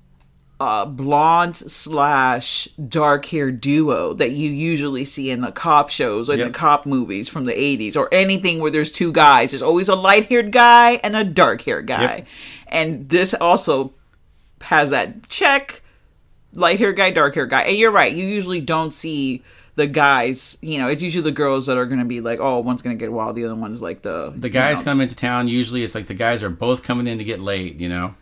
uh, 0.60 0.86
blonde 0.86 1.56
slash 1.56 2.66
dark 2.88 3.26
hair 3.26 3.50
duo 3.52 4.14
that 4.14 4.32
you 4.32 4.50
usually 4.52 5.06
see 5.06 5.30
in 5.30 5.42
the 5.42 5.52
cop 5.52 5.90
shows 5.90 6.30
or 6.30 6.34
in 6.34 6.40
Yep. 6.40 6.48
the 6.50 6.54
cop 6.58 6.86
movies 6.86 7.30
from 7.30 7.46
the 7.46 7.54
80s 7.54 7.96
or 7.96 8.10
anything 8.12 8.60
where 8.60 8.70
there's 8.72 8.92
two 8.92 9.12
guys. 9.14 9.52
There's 9.52 9.62
always 9.62 9.88
a 9.88 9.96
light 9.96 10.26
haired 10.26 10.52
guy 10.52 11.00
and 11.04 11.16
a 11.16 11.24
dark 11.24 11.62
haired 11.62 11.88
guy. 11.88 12.02
Yep. 12.02 12.28
And 12.68 13.10
this 13.10 13.34
also 13.34 13.94
has 14.62 14.90
that 14.90 15.30
check 15.30 15.82
light 16.54 16.80
haired 16.80 16.98
guy, 16.98 17.12
dark 17.12 17.36
haired 17.36 17.50
guy. 17.50 17.62
And 17.62 17.78
you're 17.78 17.92
right, 17.92 18.14
you 18.14 18.26
usually 18.26 18.60
don't 18.60 18.94
see 18.94 19.44
the 19.76 19.88
guys, 19.88 20.58
you 20.62 20.78
know, 20.78 20.90
it's 20.90 21.02
usually 21.02 21.24
the 21.24 21.32
girls 21.32 21.68
that 21.68 21.78
are 21.78 21.86
going 21.86 22.00
to 22.00 22.06
be 22.06 22.20
like, 22.20 22.40
oh, 22.42 22.60
one's 22.60 22.82
going 22.82 22.98
to 22.98 23.02
get 23.02 23.14
wild, 23.14 23.38
the 23.38 23.46
other 23.46 23.56
one's 23.56 23.82
like 23.82 24.02
the. 24.02 24.34
The 24.36 24.50
guys 24.50 24.80
know. 24.80 24.84
come 24.92 25.00
into 25.00 25.16
town. 25.16 25.48
Usually, 25.48 25.84
it's 25.86 25.96
like 25.96 26.08
the 26.08 26.14
guys 26.14 26.44
are 26.44 26.50
both 26.50 26.84
coming 26.84 27.08
in 27.08 27.18
to 27.18 27.24
get 27.24 27.40
laid. 27.42 27.80
You 27.80 27.88
know. 27.88 28.16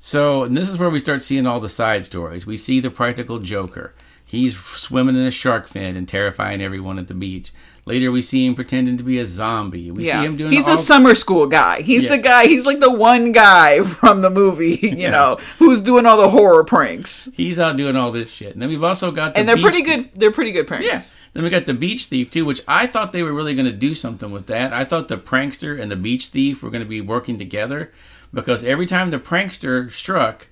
So 0.00 0.44
and 0.44 0.56
this 0.56 0.68
is 0.68 0.78
where 0.78 0.90
we 0.90 0.98
start 0.98 1.20
seeing 1.20 1.46
all 1.46 1.60
the 1.60 1.68
side 1.68 2.04
stories. 2.04 2.46
We 2.46 2.56
see 2.56 2.80
the 2.80 2.90
practical 2.90 3.38
Joker. 3.38 3.94
He's 4.24 4.56
swimming 4.58 5.16
in 5.16 5.26
a 5.26 5.30
shark 5.30 5.66
fin 5.66 5.96
and 5.96 6.08
terrifying 6.08 6.62
everyone 6.62 6.98
at 7.00 7.08
the 7.08 7.14
beach. 7.14 7.52
Later, 7.84 8.12
we 8.12 8.22
see 8.22 8.46
him 8.46 8.54
pretending 8.54 8.96
to 8.98 9.02
be 9.02 9.18
a 9.18 9.26
zombie. 9.26 9.90
We 9.90 10.06
Yeah, 10.06 10.20
see 10.20 10.26
him 10.26 10.36
doing. 10.36 10.52
he's 10.52 10.68
all- 10.68 10.74
a 10.74 10.76
summer 10.76 11.16
school 11.16 11.48
guy. 11.48 11.82
He's 11.82 12.04
Yeah. 12.04 12.10
the 12.10 12.18
guy. 12.18 12.46
He's 12.46 12.64
like 12.64 12.78
the 12.78 12.90
one 12.92 13.32
guy 13.32 13.80
from 13.84 14.20
the 14.20 14.30
movie, 14.30 14.78
you 14.96 15.10
know, 15.10 15.38
who's 15.58 15.80
doing 15.80 16.06
all 16.06 16.16
the 16.16 16.28
horror 16.28 16.62
pranks. 16.62 17.28
He's 17.36 17.58
out 17.58 17.76
doing 17.76 17.96
all 17.96 18.12
this 18.12 18.30
shit. 18.30 18.52
And 18.52 18.62
then 18.62 18.68
we've 18.68 18.84
also 18.84 19.10
got 19.10 19.34
the 19.34 19.40
And 19.40 19.48
they're 19.48 19.56
pretty 19.56 19.82
thief. 19.82 19.86
good. 20.12 20.20
They're 20.20 20.30
pretty 20.30 20.52
good 20.52 20.68
pranks. 20.68 20.86
Yeah. 20.86 21.00
Then 21.32 21.42
we 21.42 21.50
got 21.50 21.66
the 21.66 21.74
beach 21.74 22.04
thief 22.06 22.30
too, 22.30 22.44
which 22.44 22.62
I 22.68 22.86
thought 22.86 23.12
they 23.12 23.24
were 23.24 23.32
really 23.32 23.54
going 23.56 23.66
to 23.66 23.72
do 23.72 23.94
something 23.96 24.30
with 24.30 24.46
that. 24.46 24.72
I 24.72 24.84
thought 24.84 25.08
the 25.08 25.18
prankster 25.18 25.80
and 25.80 25.90
the 25.90 25.96
beach 25.96 26.28
thief 26.28 26.62
were 26.62 26.70
going 26.70 26.82
to 26.84 26.88
be 26.88 27.00
working 27.00 27.36
together 27.38 27.92
because 28.32 28.64
every 28.64 28.86
time 28.86 29.10
the 29.10 29.18
prankster 29.18 29.90
struck, 29.90 30.48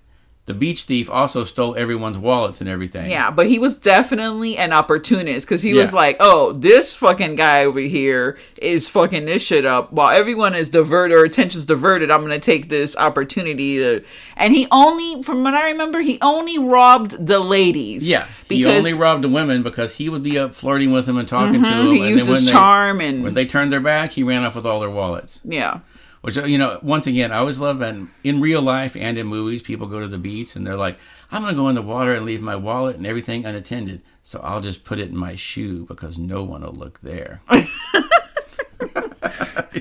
the 0.48 0.54
beach 0.54 0.84
thief 0.84 1.10
also 1.10 1.44
stole 1.44 1.76
everyone's 1.76 2.16
wallets 2.16 2.62
and 2.62 2.70
everything. 2.70 3.10
Yeah, 3.10 3.30
but 3.30 3.48
he 3.48 3.58
was 3.58 3.74
definitely 3.74 4.56
an 4.56 4.72
opportunist 4.72 5.46
because 5.46 5.60
he 5.60 5.74
was 5.74 5.92
like, 5.92 6.16
"Oh, 6.20 6.52
this 6.52 6.94
fucking 6.94 7.36
guy 7.36 7.66
over 7.66 7.80
here 7.80 8.38
is 8.56 8.88
fucking 8.88 9.26
this 9.26 9.44
shit 9.44 9.66
up. 9.66 9.92
While 9.92 10.08
everyone 10.08 10.54
is 10.54 10.70
diverted 10.70 11.14
or 11.18 11.24
attention's 11.24 11.66
diverted, 11.66 12.10
I'm 12.10 12.22
gonna 12.22 12.38
take 12.38 12.70
this 12.70 12.96
opportunity 12.96 13.76
to." 13.76 14.02
And 14.38 14.54
he 14.54 14.66
only, 14.70 15.22
from 15.22 15.44
what 15.44 15.52
I 15.52 15.68
remember, 15.68 16.00
he 16.00 16.18
only 16.22 16.58
robbed 16.58 17.26
the 17.26 17.40
ladies. 17.40 18.08
Yeah, 18.08 18.26
he 18.48 18.60
because 18.60 18.86
only 18.86 18.98
robbed 18.98 19.24
the 19.24 19.28
women 19.28 19.62
because 19.62 19.96
he 19.96 20.08
would 20.08 20.22
be 20.22 20.38
up 20.38 20.54
flirting 20.54 20.92
with 20.92 21.04
them 21.04 21.18
and 21.18 21.28
talking 21.28 21.62
to 21.62 21.68
mm-hmm. 21.68 21.88
them. 21.88 21.94
he 21.94 22.00
and 22.00 22.10
used 22.10 22.26
his 22.26 22.46
they- 22.46 22.52
charm 22.52 23.02
and 23.02 23.22
When 23.22 23.34
they 23.34 23.44
turned 23.44 23.70
their 23.70 23.80
back, 23.80 24.12
he 24.12 24.22
ran 24.22 24.44
off 24.44 24.54
with 24.54 24.64
all 24.64 24.80
their 24.80 24.88
wallets. 24.88 25.42
yeah. 25.44 25.80
Which 26.28 26.36
you 26.36 26.58
know, 26.58 26.78
once 26.82 27.06
again, 27.06 27.32
I 27.32 27.38
always 27.38 27.58
love 27.58 27.80
and 27.80 28.10
in 28.22 28.42
real 28.42 28.60
life 28.60 28.94
and 28.94 29.16
in 29.16 29.26
movies, 29.26 29.62
people 29.62 29.86
go 29.86 30.00
to 30.00 30.06
the 30.06 30.18
beach 30.18 30.56
and 30.56 30.66
they're 30.66 30.76
like, 30.76 30.98
"I'm 31.30 31.40
gonna 31.40 31.54
go 31.54 31.70
in 31.70 31.74
the 31.74 31.80
water 31.80 32.14
and 32.14 32.26
leave 32.26 32.42
my 32.42 32.54
wallet 32.54 32.96
and 32.96 33.06
everything 33.06 33.46
unattended, 33.46 34.02
so 34.22 34.38
I'll 34.40 34.60
just 34.60 34.84
put 34.84 34.98
it 34.98 35.08
in 35.08 35.16
my 35.16 35.36
shoe 35.36 35.86
because 35.86 36.18
no 36.18 36.42
one 36.42 36.60
will 36.60 36.74
look 36.74 37.00
there." 37.00 37.40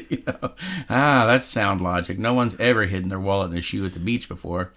You 0.10 0.24
know? 0.26 0.52
Ah, 0.90 1.26
that's 1.26 1.46
sound 1.46 1.82
logic. 1.82 2.18
No 2.18 2.34
one's 2.34 2.58
ever 2.62 2.86
hidden 2.86 3.10
their 3.10 3.20
wallet 3.20 3.48
in 3.48 3.52
their 3.52 3.62
shoe 3.62 3.86
at 3.86 3.92
the 3.92 4.00
beach 4.00 4.30
before. 4.30 4.72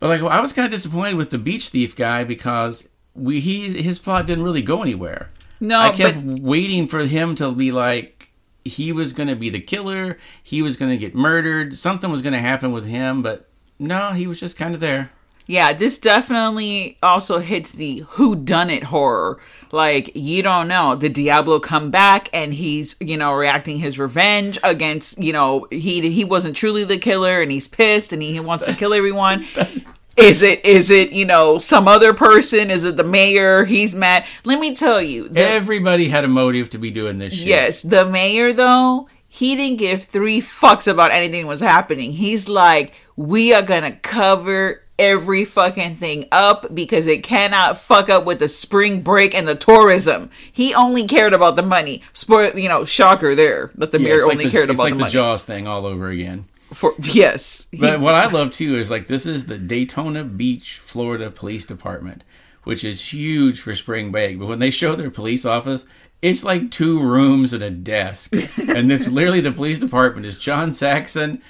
But 0.00 0.08
like, 0.08 0.22
I 0.22 0.40
was 0.40 0.52
kind 0.52 0.64
of 0.66 0.72
disappointed 0.72 1.14
with 1.14 1.30
the 1.30 1.38
beach 1.38 1.68
thief 1.68 1.94
guy 1.94 2.24
because 2.24 2.88
we 3.14 3.38
he 3.38 3.80
his 3.80 4.00
plot 4.00 4.26
didn't 4.26 4.42
really 4.42 4.62
go 4.62 4.82
anywhere. 4.82 5.30
No, 5.60 5.78
I 5.78 5.90
kept 5.90 6.26
but 6.26 6.40
waiting 6.40 6.88
for 6.88 7.00
him 7.00 7.36
to 7.36 7.54
be 7.54 7.70
like 7.70 8.21
he 8.64 8.92
was 8.92 9.12
going 9.12 9.28
to 9.28 9.36
be 9.36 9.50
the 9.50 9.60
killer. 9.60 10.18
He 10.42 10.62
was 10.62 10.76
going 10.76 10.90
to 10.90 10.96
get 10.96 11.14
murdered. 11.14 11.74
Something 11.74 12.10
was 12.10 12.22
going 12.22 12.34
to 12.34 12.38
happen 12.38 12.72
with 12.72 12.86
him, 12.86 13.22
but 13.22 13.48
no, 13.78 14.12
he 14.12 14.26
was 14.26 14.40
just 14.40 14.56
kind 14.56 14.74
of 14.74 14.80
there. 14.80 15.10
Yeah, 15.46 15.72
this 15.72 15.98
definitely 15.98 16.98
also 17.02 17.40
hits 17.40 17.72
the 17.72 18.04
who 18.10 18.36
done 18.36 18.70
it 18.70 18.84
horror. 18.84 19.40
Like 19.72 20.14
you 20.14 20.42
don't 20.42 20.68
know, 20.68 20.94
did 20.94 21.14
Diablo 21.14 21.58
come 21.58 21.90
back 21.90 22.28
and 22.32 22.54
he's 22.54 22.94
you 23.00 23.16
know 23.16 23.32
reacting 23.32 23.78
his 23.78 23.98
revenge 23.98 24.58
against 24.62 25.18
you 25.18 25.32
know 25.32 25.66
he 25.70 26.08
he 26.10 26.24
wasn't 26.24 26.56
truly 26.56 26.84
the 26.84 26.98
killer 26.98 27.42
and 27.42 27.50
he's 27.50 27.68
pissed 27.68 28.12
and 28.12 28.22
he 28.22 28.38
wants 28.38 28.66
to 28.66 28.74
kill 28.74 28.94
everyone. 28.94 29.44
Is 30.16 30.42
it 30.42 30.64
is 30.64 30.90
it 30.90 31.12
you 31.12 31.24
know 31.24 31.58
some 31.58 31.88
other 31.88 32.12
person? 32.12 32.70
Is 32.70 32.84
it 32.84 32.96
the 32.96 33.04
mayor? 33.04 33.64
He's 33.64 33.94
mad. 33.94 34.26
Let 34.44 34.58
me 34.60 34.74
tell 34.74 35.00
you, 35.00 35.28
the- 35.28 35.40
Everybody 35.40 36.08
had 36.08 36.24
a 36.24 36.28
motive 36.28 36.68
to 36.70 36.78
be 36.78 36.90
doing 36.90 37.18
this 37.18 37.32
shit. 37.34 37.46
Yes, 37.46 37.82
the 37.82 38.04
mayor 38.04 38.52
though, 38.52 39.08
he 39.26 39.56
didn't 39.56 39.78
give 39.78 40.02
three 40.04 40.40
fucks 40.40 40.86
about 40.86 41.10
anything 41.12 41.46
was 41.46 41.60
happening. 41.60 42.12
He's 42.12 42.48
like, 42.48 42.92
we 43.16 43.54
are 43.54 43.62
gonna 43.62 43.92
cover 43.96 44.82
every 44.98 45.44
fucking 45.44 45.96
thing 45.96 46.26
up 46.30 46.72
because 46.74 47.06
it 47.06 47.22
cannot 47.24 47.78
fuck 47.78 48.08
up 48.10 48.24
with 48.26 48.38
the 48.38 48.48
spring 48.48 49.00
break 49.00 49.34
and 49.34 49.48
the 49.48 49.54
tourism. 49.54 50.28
He 50.52 50.74
only 50.74 51.06
cared 51.08 51.32
about 51.32 51.56
the 51.56 51.62
money. 51.62 52.02
Spoil, 52.12 52.56
you 52.56 52.68
know, 52.68 52.84
shocker 52.84 53.34
there 53.34 53.72
that 53.76 53.90
the 53.90 53.98
Yeah, 53.98 54.04
mayor 54.04 54.16
it's 54.16 54.24
like 54.26 54.32
only 54.32 54.44
the, 54.44 54.50
cared 54.50 54.70
it's 54.70 54.74
about 54.78 54.82
like 54.84 54.92
the 54.92 54.96
the 54.98 55.02
money. 55.04 55.12
Jaws 55.12 55.42
thing 55.42 55.66
all 55.66 55.86
over 55.86 56.08
again. 56.08 56.44
For 56.72 56.94
yes, 57.00 57.66
But 57.78 58.00
what 58.00 58.14
I 58.14 58.26
love 58.26 58.50
too 58.50 58.76
is 58.76 58.90
like 58.90 59.06
this 59.06 59.26
is 59.26 59.46
the 59.46 59.58
Daytona 59.58 60.24
Beach, 60.24 60.78
Florida 60.78 61.30
Police 61.30 61.66
Department, 61.66 62.24
which 62.64 62.84
is 62.84 63.12
huge 63.12 63.60
for 63.60 63.74
spring 63.74 64.10
break. 64.10 64.38
But 64.38 64.46
when 64.46 64.58
they 64.58 64.70
show 64.70 64.94
their 64.94 65.10
police 65.10 65.44
office, 65.44 65.84
it's 66.22 66.44
like 66.44 66.70
two 66.70 67.00
rooms 67.00 67.52
and 67.52 67.62
a 67.62 67.70
desk, 67.70 68.32
and 68.68 68.90
it's 68.90 69.08
literally 69.08 69.40
the 69.40 69.52
police 69.52 69.80
department 69.80 70.26
is 70.26 70.38
John 70.38 70.72
Saxon 70.72 71.42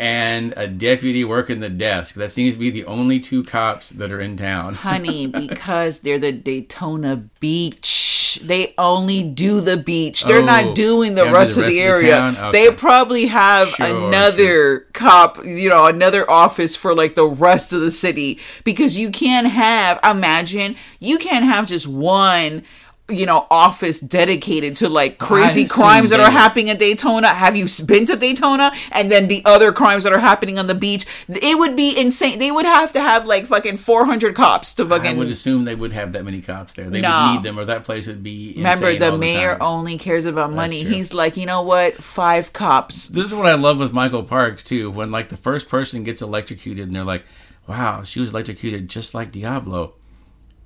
and 0.00 0.54
a 0.56 0.66
deputy 0.66 1.24
working 1.24 1.60
the 1.60 1.68
desk. 1.68 2.14
That 2.14 2.30
seems 2.30 2.54
to 2.54 2.58
be 2.58 2.70
the 2.70 2.86
only 2.86 3.20
two 3.20 3.44
cops 3.44 3.90
that 3.90 4.10
are 4.10 4.20
in 4.20 4.38
town. 4.38 4.76
honey, 4.76 5.26
because 5.48 6.00
they're 6.00 6.18
the 6.18 6.32
Daytona 6.32 7.16
Beach. 7.38 8.09
They 8.36 8.74
only 8.78 9.22
do 9.22 9.60
the 9.60 9.76
beach. 9.76 10.24
They're 10.24 10.38
Oh, 10.42 10.44
not 10.44 10.74
doing 10.74 11.14
the 11.14 11.22
don't 11.24 11.32
do 11.32 11.38
rest 11.38 11.56
of 11.56 11.56
the 11.56 11.62
rest 11.62 11.70
of 11.70 11.74
the 11.74 11.80
area. 11.82 12.34
Okay. 12.38 12.52
They 12.52 12.74
probably 12.74 13.26
have 13.26 13.68
Sure, 13.70 13.86
another 13.86 14.80
cop, 14.92 15.44
you 15.44 15.68
know, 15.68 15.86
another 15.86 16.28
office 16.30 16.76
for 16.76 16.94
like 16.94 17.14
the 17.14 17.26
rest 17.26 17.72
of 17.72 17.80
the 17.80 17.90
city 17.90 18.38
because 18.64 18.96
you 18.96 19.10
can't 19.10 19.48
have 19.48 19.98
imagine 20.04 20.76
you 20.98 21.18
can't 21.18 21.44
have 21.44 21.66
just 21.66 21.86
one 21.86 22.62
you 23.10 23.26
know, 23.26 23.46
office 23.50 24.00
dedicated 24.00 24.76
to 24.76 24.88
like 24.88 25.18
crazy 25.18 25.66
crimes 25.66 26.10
that 26.10 26.20
are 26.20 26.30
happening 26.30 26.68
in 26.68 26.76
Daytona. 26.76 27.28
Have 27.28 27.56
you 27.56 27.66
been 27.86 28.06
to 28.06 28.16
Daytona? 28.16 28.72
And 28.92 29.10
then 29.10 29.28
the 29.28 29.42
other 29.44 29.72
crimes 29.72 30.04
that 30.04 30.12
are 30.12 30.18
happening 30.18 30.58
on 30.58 30.66
the 30.66 30.74
beach. 30.74 31.06
It 31.28 31.58
would 31.58 31.76
be 31.76 31.98
insane. 31.98 32.38
They 32.38 32.50
would 32.50 32.64
have 32.66 32.92
to 32.94 33.00
have 33.00 33.26
like 33.26 33.46
fucking 33.46 33.76
400 33.78 34.34
cops 34.34 34.74
to 34.74 34.86
fucking. 34.86 35.10
I 35.10 35.18
would 35.18 35.28
assume 35.28 35.64
they 35.64 35.74
would 35.74 35.92
have 35.92 36.12
that 36.12 36.24
many 36.24 36.40
cops 36.40 36.72
there. 36.74 36.88
They 36.88 37.00
No. 37.00 37.08
would 37.26 37.34
need 37.34 37.42
them, 37.42 37.58
or 37.58 37.64
that 37.64 37.84
place 37.84 38.06
would 38.06 38.22
be. 38.22 38.50
Insane 38.50 38.62
Remember, 38.64 38.98
the 39.10 39.16
mayor 39.18 39.56
only 39.62 39.98
cares 39.98 40.26
about 40.26 40.54
money. 40.54 40.84
He's 40.84 41.12
like, 41.12 41.36
you 41.36 41.46
know 41.46 41.62
what? 41.62 42.02
Five 42.02 42.52
cops. 42.52 43.08
This 43.08 43.26
is 43.26 43.34
what 43.34 43.46
I 43.46 43.54
love 43.54 43.78
with 43.78 43.92
Michael 43.92 44.22
Parks 44.22 44.62
too. 44.64 44.90
When 44.90 45.10
like 45.10 45.28
the 45.28 45.36
first 45.36 45.68
person 45.68 46.02
gets 46.02 46.22
electrocuted, 46.22 46.86
and 46.86 46.94
they're 46.94 47.04
like, 47.04 47.24
"Wow, 47.68 48.02
she 48.02 48.20
was 48.20 48.30
electrocuted 48.30 48.88
just 48.88 49.14
like 49.14 49.32
Diablo." 49.32 49.94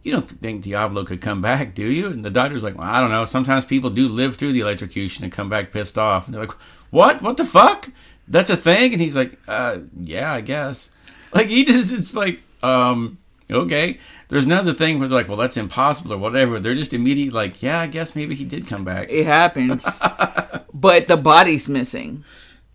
You 0.04 0.12
don't 0.12 0.28
think 0.28 0.62
Diablo 0.62 1.04
could 1.04 1.20
come 1.20 1.42
back, 1.42 1.74
do 1.74 1.84
you? 1.84 2.06
And 2.06 2.24
the 2.24 2.30
doctor's 2.30 2.62
like, 2.62 2.78
well, 2.78 2.86
"I 2.86 3.00
don't 3.00 3.10
know. 3.10 3.24
Sometimes 3.24 3.64
people 3.64 3.90
do 3.90 4.06
live 4.06 4.36
through 4.36 4.52
the 4.52 4.60
electrocution 4.60 5.24
and 5.24 5.32
come 5.32 5.48
back 5.48 5.72
pissed 5.72 5.98
off." 5.98 6.26
And 6.26 6.34
they're 6.34 6.42
like, 6.44 6.54
"What? 6.90 7.22
What 7.22 7.36
the 7.36 7.44
fuck? 7.44 7.90
That's 8.28 8.50
a 8.50 8.56
thing?" 8.56 8.92
And 8.92 9.02
he's 9.02 9.16
like, 9.16 9.36
"Uh, 9.48 9.78
yeah, 10.00 10.32
I 10.32 10.40
guess." 10.40 10.90
Like 11.32 11.48
he 11.48 11.64
just, 11.64 11.92
it's 11.92 12.14
like, 12.14 12.40
um, 12.62 13.18
okay. 13.50 13.98
There's 14.28 14.46
another 14.46 14.72
thing 14.72 15.00
where 15.00 15.08
they're 15.08 15.18
like, 15.18 15.28
"Well, 15.28 15.36
that's 15.36 15.56
impossible" 15.56 16.12
or 16.12 16.18
whatever. 16.18 16.60
They're 16.60 16.74
just 16.74 16.94
immediately 16.94 17.30
like, 17.30 17.62
"Yeah, 17.62 17.80
I 17.80 17.88
guess 17.88 18.14
maybe 18.14 18.36
he 18.36 18.44
did 18.44 18.68
come 18.68 18.84
back." 18.84 19.08
It 19.10 19.26
happens. 19.26 20.00
but 20.74 21.08
the 21.08 21.16
body's 21.16 21.68
missing 21.68 22.24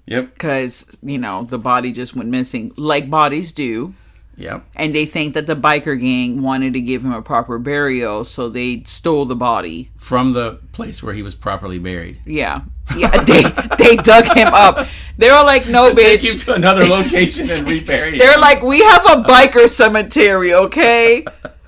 Yep, 0.09 0.33
because, 0.33 0.97
you 1.03 1.19
know, 1.19 1.43
the 1.43 1.59
body 1.59 1.91
just 1.91 2.15
went 2.15 2.29
missing, 2.29 2.71
like 2.75 3.11
bodies 3.11 3.51
do. 3.51 3.93
Yep. 4.39 4.65
And 4.75 4.95
they 4.95 5.05
think 5.05 5.33
that 5.35 5.45
the 5.45 5.55
biker 5.55 5.99
gang 5.99 6.41
wanted 6.41 6.73
to 6.73 6.81
give 6.81 7.05
him 7.05 7.13
a 7.13 7.21
proper 7.21 7.59
burial, 7.59 8.23
so 8.23 8.49
they 8.49 8.83
stole 8.85 9.25
the 9.25 9.35
body. 9.35 9.91
From 9.97 10.33
the 10.33 10.59
place 10.71 11.03
where 11.03 11.13
he 11.13 11.21
was 11.21 11.35
properly 11.35 11.77
buried. 11.77 12.21
Yeah. 12.25 12.61
Yeah, 12.97 13.23
they 13.23 13.43
they 13.77 13.95
dug 13.97 14.25
him 14.35 14.47
up. 14.47 14.87
They 15.17 15.29
were 15.29 15.43
like, 15.43 15.67
"No, 15.67 15.93
take 15.93 16.23
you 16.23 16.31
bitch." 16.31 16.45
to 16.45 16.53
another 16.53 16.85
location 16.85 17.49
and 17.49 17.67
rebury 17.67 18.17
They're 18.17 18.39
like, 18.39 18.63
"We 18.63 18.81
have 18.81 19.05
a 19.05 19.23
biker 19.23 19.69
cemetery, 19.69 20.53
okay?" 20.53 21.25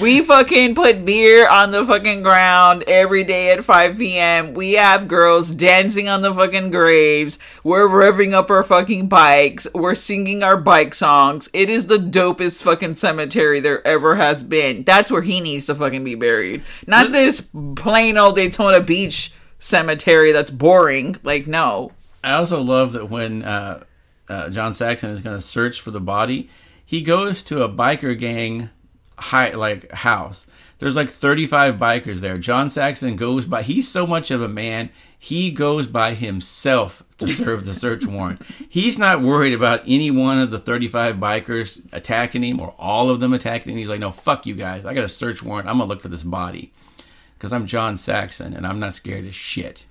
We 0.00 0.22
fucking 0.22 0.74
put 0.74 1.04
beer 1.04 1.48
on 1.48 1.70
the 1.70 1.84
fucking 1.84 2.22
ground 2.22 2.84
every 2.86 3.22
day 3.22 3.50
at 3.50 3.64
5 3.64 3.98
p.m. 3.98 4.54
We 4.54 4.72
have 4.72 5.06
girls 5.06 5.54
dancing 5.54 6.08
on 6.08 6.20
the 6.20 6.34
fucking 6.34 6.70
graves. 6.70 7.38
We're 7.62 7.88
revving 7.88 8.32
up 8.32 8.50
our 8.50 8.62
fucking 8.62 9.08
bikes. 9.08 9.66
We're 9.72 9.94
singing 9.94 10.42
our 10.42 10.56
bike 10.56 10.94
songs. 10.94 11.48
It 11.52 11.70
is 11.70 11.86
the 11.86 11.98
dopest 11.98 12.62
fucking 12.62 12.96
cemetery 12.96 13.60
there 13.60 13.86
ever 13.86 14.16
has 14.16 14.42
been. 14.42 14.82
That's 14.82 15.10
where 15.10 15.22
he 15.22 15.40
needs 15.40 15.66
to 15.66 15.74
fucking 15.74 16.02
be 16.02 16.14
buried. 16.16 16.62
Not 16.86 17.12
this 17.12 17.50
plain 17.76 18.16
old 18.16 18.36
Daytona 18.36 18.80
Beach 18.80 19.32
cemetery 19.58 20.32
that's 20.32 20.50
boring. 20.50 21.16
Like, 21.22 21.46
no. 21.46 21.92
I 22.22 22.32
also 22.32 22.60
love 22.60 22.92
that 22.92 23.10
when 23.10 23.44
uh, 23.44 23.84
uh, 24.28 24.50
John 24.50 24.72
Saxon 24.72 25.10
is 25.10 25.20
going 25.22 25.36
to 25.36 25.42
search 25.42 25.80
for 25.80 25.90
the 25.90 26.00
body, 26.00 26.50
he 26.84 27.00
goes 27.00 27.42
to 27.44 27.62
a 27.62 27.68
biker 27.68 28.18
gang 28.18 28.70
high 29.18 29.50
like 29.50 29.90
house. 29.92 30.46
There's 30.78 30.96
like 30.96 31.08
35 31.08 31.76
bikers 31.76 32.18
there. 32.20 32.36
John 32.36 32.68
Saxon 32.68 33.16
goes 33.16 33.44
by. 33.46 33.62
He's 33.62 33.88
so 33.88 34.06
much 34.06 34.30
of 34.30 34.42
a 34.42 34.48
man. 34.48 34.90
He 35.18 35.50
goes 35.50 35.86
by 35.86 36.12
himself 36.14 37.02
to 37.18 37.26
serve 37.26 37.64
the 37.64 37.74
search 37.74 38.04
warrant. 38.04 38.42
He's 38.68 38.98
not 38.98 39.22
worried 39.22 39.54
about 39.54 39.82
any 39.86 40.10
one 40.10 40.38
of 40.38 40.50
the 40.50 40.58
35 40.58 41.16
bikers 41.16 41.80
attacking 41.92 42.42
him 42.42 42.60
or 42.60 42.74
all 42.78 43.08
of 43.08 43.20
them 43.20 43.32
attacking 43.32 43.72
him. 43.72 43.78
He's 43.78 43.88
like, 43.88 44.00
no, 44.00 44.10
fuck 44.10 44.44
you 44.44 44.54
guys. 44.54 44.84
I 44.84 44.92
got 44.92 45.04
a 45.04 45.08
search 45.08 45.42
warrant. 45.42 45.68
I'm 45.68 45.78
gonna 45.78 45.88
look 45.88 46.02
for 46.02 46.08
this 46.08 46.24
body 46.24 46.72
because 47.38 47.52
I'm 47.52 47.66
John 47.66 47.96
Saxon 47.96 48.52
and 48.52 48.66
I'm 48.66 48.80
not 48.80 48.92
scared 48.94 49.24
of 49.24 49.34
shit. 49.34 49.86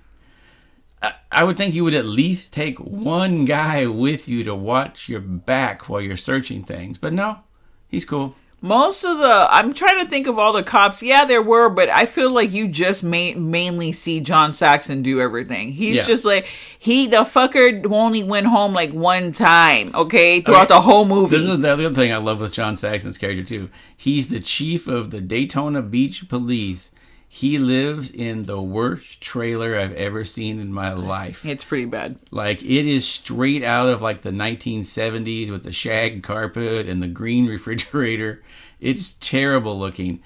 I- 1.02 1.14
I 1.32 1.42
would 1.42 1.56
think 1.56 1.74
you 1.74 1.82
would 1.82 1.94
at 1.94 2.06
least 2.06 2.52
take 2.52 2.78
one 2.78 3.44
guy 3.46 3.86
with 3.86 4.28
you 4.28 4.44
to 4.44 4.54
watch 4.54 5.08
your 5.08 5.20
back 5.20 5.88
while 5.88 6.00
you're 6.00 6.16
searching 6.16 6.62
things, 6.62 6.96
but 6.98 7.12
no, 7.12 7.40
he's 7.88 8.04
cool. 8.04 8.36
Most 8.60 9.04
of 9.04 9.18
the, 9.18 9.46
I'm 9.50 9.74
trying 9.74 10.02
to 10.02 10.08
think 10.10 10.26
of 10.26 10.38
all 10.38 10.54
the 10.54 10.62
cops. 10.62 11.02
Yeah, 11.02 11.26
there 11.26 11.42
were, 11.42 11.68
but 11.68 11.90
I 11.90 12.06
feel 12.06 12.30
like 12.30 12.50
you 12.52 12.66
just 12.66 13.04
ma- 13.04 13.34
mainly 13.36 13.92
see 13.92 14.20
John 14.20 14.54
Saxon 14.54 15.02
do 15.02 15.20
everything. 15.20 15.72
He's 15.72 15.96
Yeah. 15.98 16.04
just 16.04 16.24
like 16.24 16.46
he, 16.78 17.06
the 17.06 17.18
fucker, 17.24 17.84
only 17.92 18.22
went 18.22 18.46
home 18.46 18.72
like 18.72 18.92
one 18.92 19.32
time. 19.32 19.90
Okay, 19.94 20.40
throughout 20.40 20.70
Okay. 20.70 20.74
the 20.76 20.80
whole 20.80 21.04
movie. 21.04 21.36
This 21.36 21.46
is 21.46 21.58
the 21.58 21.72
other 21.72 21.92
thing 21.92 22.10
I 22.10 22.16
love 22.16 22.40
with 22.40 22.52
John 22.54 22.76
Saxon's 22.76 23.18
character 23.18 23.42
too. 23.44 23.68
He's 23.94 24.28
the 24.28 24.40
chief 24.40 24.88
of 24.88 25.10
the 25.10 25.20
Daytona 25.20 25.82
Beach 25.82 26.26
Police. 26.30 26.90
He 27.34 27.58
lives 27.58 28.12
in 28.12 28.44
the 28.44 28.62
worst 28.62 29.20
trailer 29.20 29.76
I've 29.76 29.92
ever 29.94 30.24
seen 30.24 30.60
in 30.60 30.72
my 30.72 30.92
life. 30.92 31.44
it's 31.44 31.64
pretty 31.64 31.86
bad. 31.86 32.16
Like 32.30 32.62
it 32.62 32.86
is 32.86 33.08
straight 33.08 33.64
out 33.64 33.88
of 33.88 34.00
like 34.00 34.20
the 34.20 34.30
1970s 34.30 35.50
with 35.50 35.64
the 35.64 35.72
shag 35.72 36.22
carpet 36.22 36.88
and 36.88 37.02
the 37.02 37.08
green 37.08 37.46
refrigerator. 37.48 38.44
It's 38.78 39.14
terrible 39.14 39.76
looking. 39.76 40.22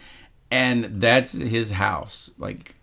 And 0.50 1.00
that's 1.00 1.32
his 1.32 1.70
house. 1.70 2.30
Like 2.36 2.74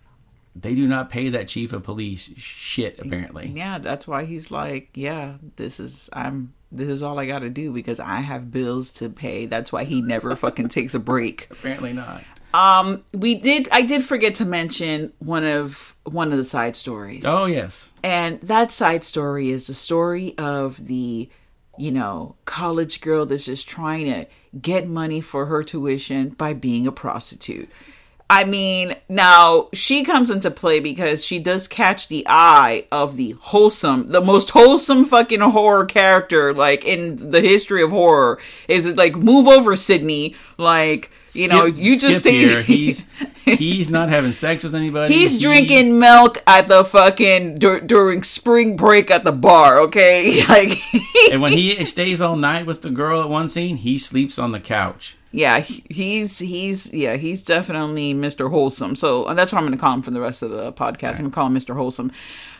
they 0.55 0.73
do 0.73 0.87
not 0.87 1.11
pay 1.11 1.29
that 1.29 1.47
chief 1.47 1.71
of 1.71 1.83
police 1.83 2.31
shit 2.35 2.97
apparently. 2.97 3.53
Yeah, 3.55 3.77
that's 3.77 4.07
why 4.07 4.25
he's 4.25 4.49
like, 4.49 4.89
yeah, 4.95 5.35
this 5.55 5.79
is 5.79 6.09
I'm 6.11 6.55
this 6.71 6.89
is 6.89 7.03
all 7.03 7.19
I 7.19 7.27
got 7.27 7.39
to 7.39 7.49
do 7.51 7.71
because 7.71 7.99
I 7.99 8.21
have 8.21 8.49
bills 8.49 8.91
to 8.93 9.07
pay. 9.07 9.45
That's 9.45 9.71
why 9.71 9.83
he 9.83 10.01
never 10.01 10.35
fucking 10.35 10.69
takes 10.69 10.95
a 10.95 10.99
break. 10.99 11.47
Apparently 11.51 11.93
not. 11.93 12.23
Um, 12.55 13.03
we 13.13 13.35
did. 13.35 13.67
I 13.69 13.81
did 13.81 14.03
forget 14.05 14.35
to 14.35 14.45
mention 14.45 15.11
one 15.19 15.43
of 15.43 15.95
one 16.03 16.31
of 16.31 16.37
the 16.37 16.45
side 16.45 16.77
stories. 16.77 17.23
Oh 17.25 17.47
yes. 17.47 17.93
And 18.01 18.39
that 18.41 18.71
side 18.71 19.03
story 19.03 19.49
is 19.49 19.67
the 19.67 19.73
story 19.73 20.37
of 20.37 20.87
the, 20.87 21.29
you 21.77 21.91
know, 21.91 22.35
college 22.45 23.01
girl 23.01 23.25
that's 23.25 23.45
just 23.45 23.67
trying 23.67 24.05
to 24.05 24.25
get 24.61 24.87
money 24.87 25.19
for 25.19 25.47
her 25.47 25.63
tuition 25.63 26.29
by 26.29 26.53
being 26.53 26.87
a 26.87 26.93
prostitute. 26.93 27.69
I 28.27 28.43
mean, 28.43 28.95
now 29.07 29.69
she 29.71 30.03
comes 30.03 30.31
into 30.31 30.49
play 30.49 30.79
because 30.79 31.23
she 31.23 31.37
does 31.37 31.67
catch 31.67 32.07
the 32.07 32.25
eye 32.27 32.85
of 32.91 33.17
the 33.17 33.31
wholesome, 33.39 34.07
the 34.07 34.21
most 34.21 34.49
wholesome 34.49 35.05
fucking 35.05 35.41
horror 35.41 35.85
character, 35.85 36.51
like 36.53 36.83
in 36.85 37.29
the 37.31 37.41
history 37.41 37.83
of 37.83 37.91
horror. 37.91 38.39
Is 38.67 38.87
it 38.87 38.97
like 38.97 39.15
move 39.15 39.47
over, 39.47 39.75
Sydney? 39.75 40.35
Like 40.57 41.11
you 41.33 41.47
know, 41.47 41.67
Skip- 41.67 41.77
you 41.77 41.99
just 41.99 42.19
stay 42.21 42.31
here. 42.31 42.61
He's 42.63 43.07
he's 43.43 43.89
not 43.91 44.09
having 44.09 44.31
sex 44.33 44.63
with 44.63 44.73
anybody. 44.73 45.13
He's 45.13 45.35
He- 45.35 45.41
drinking 45.41 45.99
milk 45.99 46.41
at 46.47 46.67
the 46.67 46.83
fucking 46.83 47.59
dur- 47.59 47.81
during 47.81 48.23
spring 48.23 48.75
break 48.75 49.11
at 49.11 49.23
the 49.23 49.33
bar. 49.33 49.79
Okay, 49.81 50.43
like 50.49 50.81
and 51.31 51.41
when 51.43 51.51
he 51.53 51.85
stays 51.85 52.21
all 52.21 52.35
night 52.37 52.65
with 52.65 52.81
the 52.81 52.89
girl 52.89 53.21
at 53.21 53.29
one 53.29 53.49
scene, 53.49 53.77
he 53.77 53.99
sleeps 53.99 54.39
on 54.39 54.51
the 54.51 54.59
couch. 54.59 55.15
Yeah, 55.35 55.59
he's 55.59 56.39
he's 56.39 56.93
yeah 56.93 57.17
he's 57.17 57.43
definitely 57.43 58.13
Mr. 58.13 58.49
Wholesome. 58.49 58.95
So 58.95 59.25
and 59.27 59.37
that's 59.37 59.51
what 59.51 59.59
I'm 59.59 59.65
going 59.65 59.77
to 59.77 59.81
call 59.81 59.93
him 59.93 60.01
for 60.01 60.11
the 60.11 60.21
rest 60.21 60.41
of 60.41 60.49
the 60.49 60.71
podcast. 60.71 61.15
I'm 61.15 61.23
going 61.23 61.31
to 61.31 61.35
call 61.35 61.47
him 61.47 61.55
Mr. 61.55 61.75
Wholesome. 61.75 62.13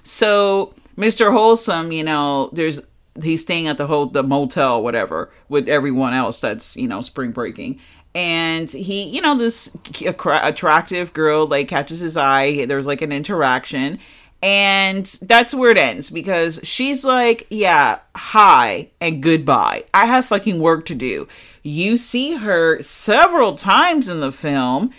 So 0.03 0.73
Mr. 0.97 1.31
Wholesome, 1.31 1.93
you 1.93 2.03
know, 2.03 2.49
there's 2.51 2.81
he's 3.23 3.41
staying 3.41 3.67
at 3.67 3.77
the 3.77 3.87
whole 3.87 4.07
the 4.07 4.23
motel 4.23 4.83
whatever 4.83 5.31
with 5.47 5.69
everyone 5.69 6.13
else 6.13 6.41
that's 6.41 6.75
you 6.75 6.87
know 6.87 6.99
spring 6.99 7.31
breaking. 7.31 7.79
And 8.13 8.69
he, 8.69 9.03
you 9.03 9.21
know, 9.21 9.37
this 9.37 9.75
attractive 10.05 11.13
girl 11.13 11.47
like 11.47 11.69
catches 11.69 11.99
his 11.99 12.17
eye. 12.17 12.65
There's 12.65 12.87
like 12.87 13.01
an 13.01 13.13
interaction, 13.13 13.99
and 14.45 15.07
that's 15.23 15.55
where 15.55 15.71
it 15.71 15.77
ends 15.77 16.11
because 16.11 16.59
she's 16.61 17.03
like, 17.03 17.47
yeah, 17.49 17.97
hi 18.15 18.91
and 19.01 19.23
goodbye. 19.23 19.85
I 19.91 20.05
have 20.05 20.27
fucking 20.27 20.59
work 20.59 20.85
to 20.85 20.93
do. 20.93 21.27
You 21.63 21.97
see 21.97 22.35
her 22.35 22.79
several 22.83 23.55
times 23.55 24.07
in 24.07 24.19
the 24.19 24.31
film, 24.31 24.91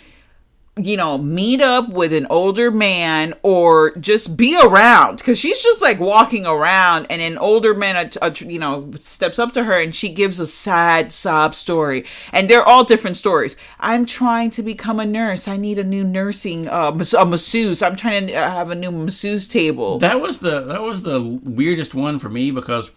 you 0.77 0.97
know, 0.97 1.17
meet 1.17 1.61
up 1.61 1.89
with 1.89 2.13
an 2.13 2.27
older 2.29 2.71
man 2.71 3.33
or 3.43 3.95
just 3.95 4.37
be 4.37 4.59
around 4.59 5.17
because 5.17 5.39
she's 5.39 5.61
just 5.61 5.81
like 5.81 5.99
walking 5.99 6.45
around 6.45 7.07
and 7.09 7.21
an 7.21 7.37
older 7.37 7.73
man, 7.73 7.95
uh, 7.95 8.09
uh, 8.21 8.31
you 8.39 8.59
know, 8.59 8.91
steps 8.99 9.39
up 9.39 9.51
to 9.53 9.63
her 9.63 9.79
and 9.79 9.93
she 9.93 10.09
gives 10.09 10.39
a 10.39 10.47
sad 10.47 11.11
sob 11.11 11.53
story. 11.53 12.05
And 12.31 12.49
they're 12.49 12.63
all 12.63 12.83
different 12.83 13.17
stories. 13.17 13.57
I'm 13.79 14.05
trying 14.05 14.51
to 14.51 14.63
become 14.63 14.99
a 14.99 15.05
nurse. 15.05 15.47
I 15.47 15.57
need 15.57 15.79
a 15.79 15.83
new 15.83 16.03
nursing, 16.03 16.67
uh, 16.67 16.97
a 17.17 17.25
masseuse. 17.25 17.81
I'm 17.81 17.95
trying 17.95 18.27
to 18.27 18.33
uh, 18.33 18.49
have 18.49 18.71
a 18.71 18.75
new 18.75 18.91
masseuse 18.91 19.47
table. 19.47 19.99
That 19.99 20.21
was 20.21 20.39
the 20.39 20.61
that 20.61 20.81
was 20.81 21.03
the 21.03 21.21
weirdest 21.21 21.93
one 21.93 22.19
for 22.19 22.29
me 22.29 22.51
because 22.51 22.91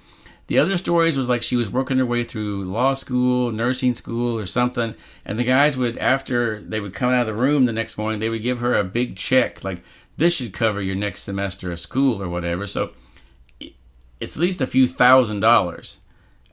the 0.51 0.59
other 0.59 0.77
stories 0.77 1.17
was 1.17 1.29
like 1.29 1.45
she 1.45 1.55
was 1.55 1.71
working 1.71 1.99
her 1.99 2.05
way 2.05 2.25
through 2.25 2.65
law 2.65 2.93
school, 2.93 3.53
nursing 3.53 3.95
school, 3.95 4.37
or 4.37 4.47
something, 4.47 4.97
and 5.25 5.39
the 5.39 5.45
guys 5.45 5.77
would 5.77 5.97
after 5.99 6.61
they 6.61 6.81
would 6.81 6.93
come 6.93 7.13
out 7.13 7.21
of 7.21 7.27
the 7.29 7.41
room 7.41 7.67
the 7.67 7.73
next 7.73 7.97
morning, 7.97 8.19
they 8.19 8.29
would 8.29 8.43
give 8.43 8.59
her 8.59 8.75
a 8.75 8.83
big 8.83 9.15
check 9.15 9.63
like 9.63 9.81
this 10.17 10.35
should 10.35 10.53
cover 10.53 10.83
your 10.83 10.97
next 10.97 11.23
semester 11.23 11.71
of 11.71 11.79
school 11.79 12.21
or 12.21 12.29
whatever. 12.29 12.67
So 12.67 12.91
it's 14.19 14.37
at 14.37 14.43
least 14.43 14.61
a 14.61 14.67
few 14.67 14.89
thousand 14.89 15.39
dollars. 15.39 16.01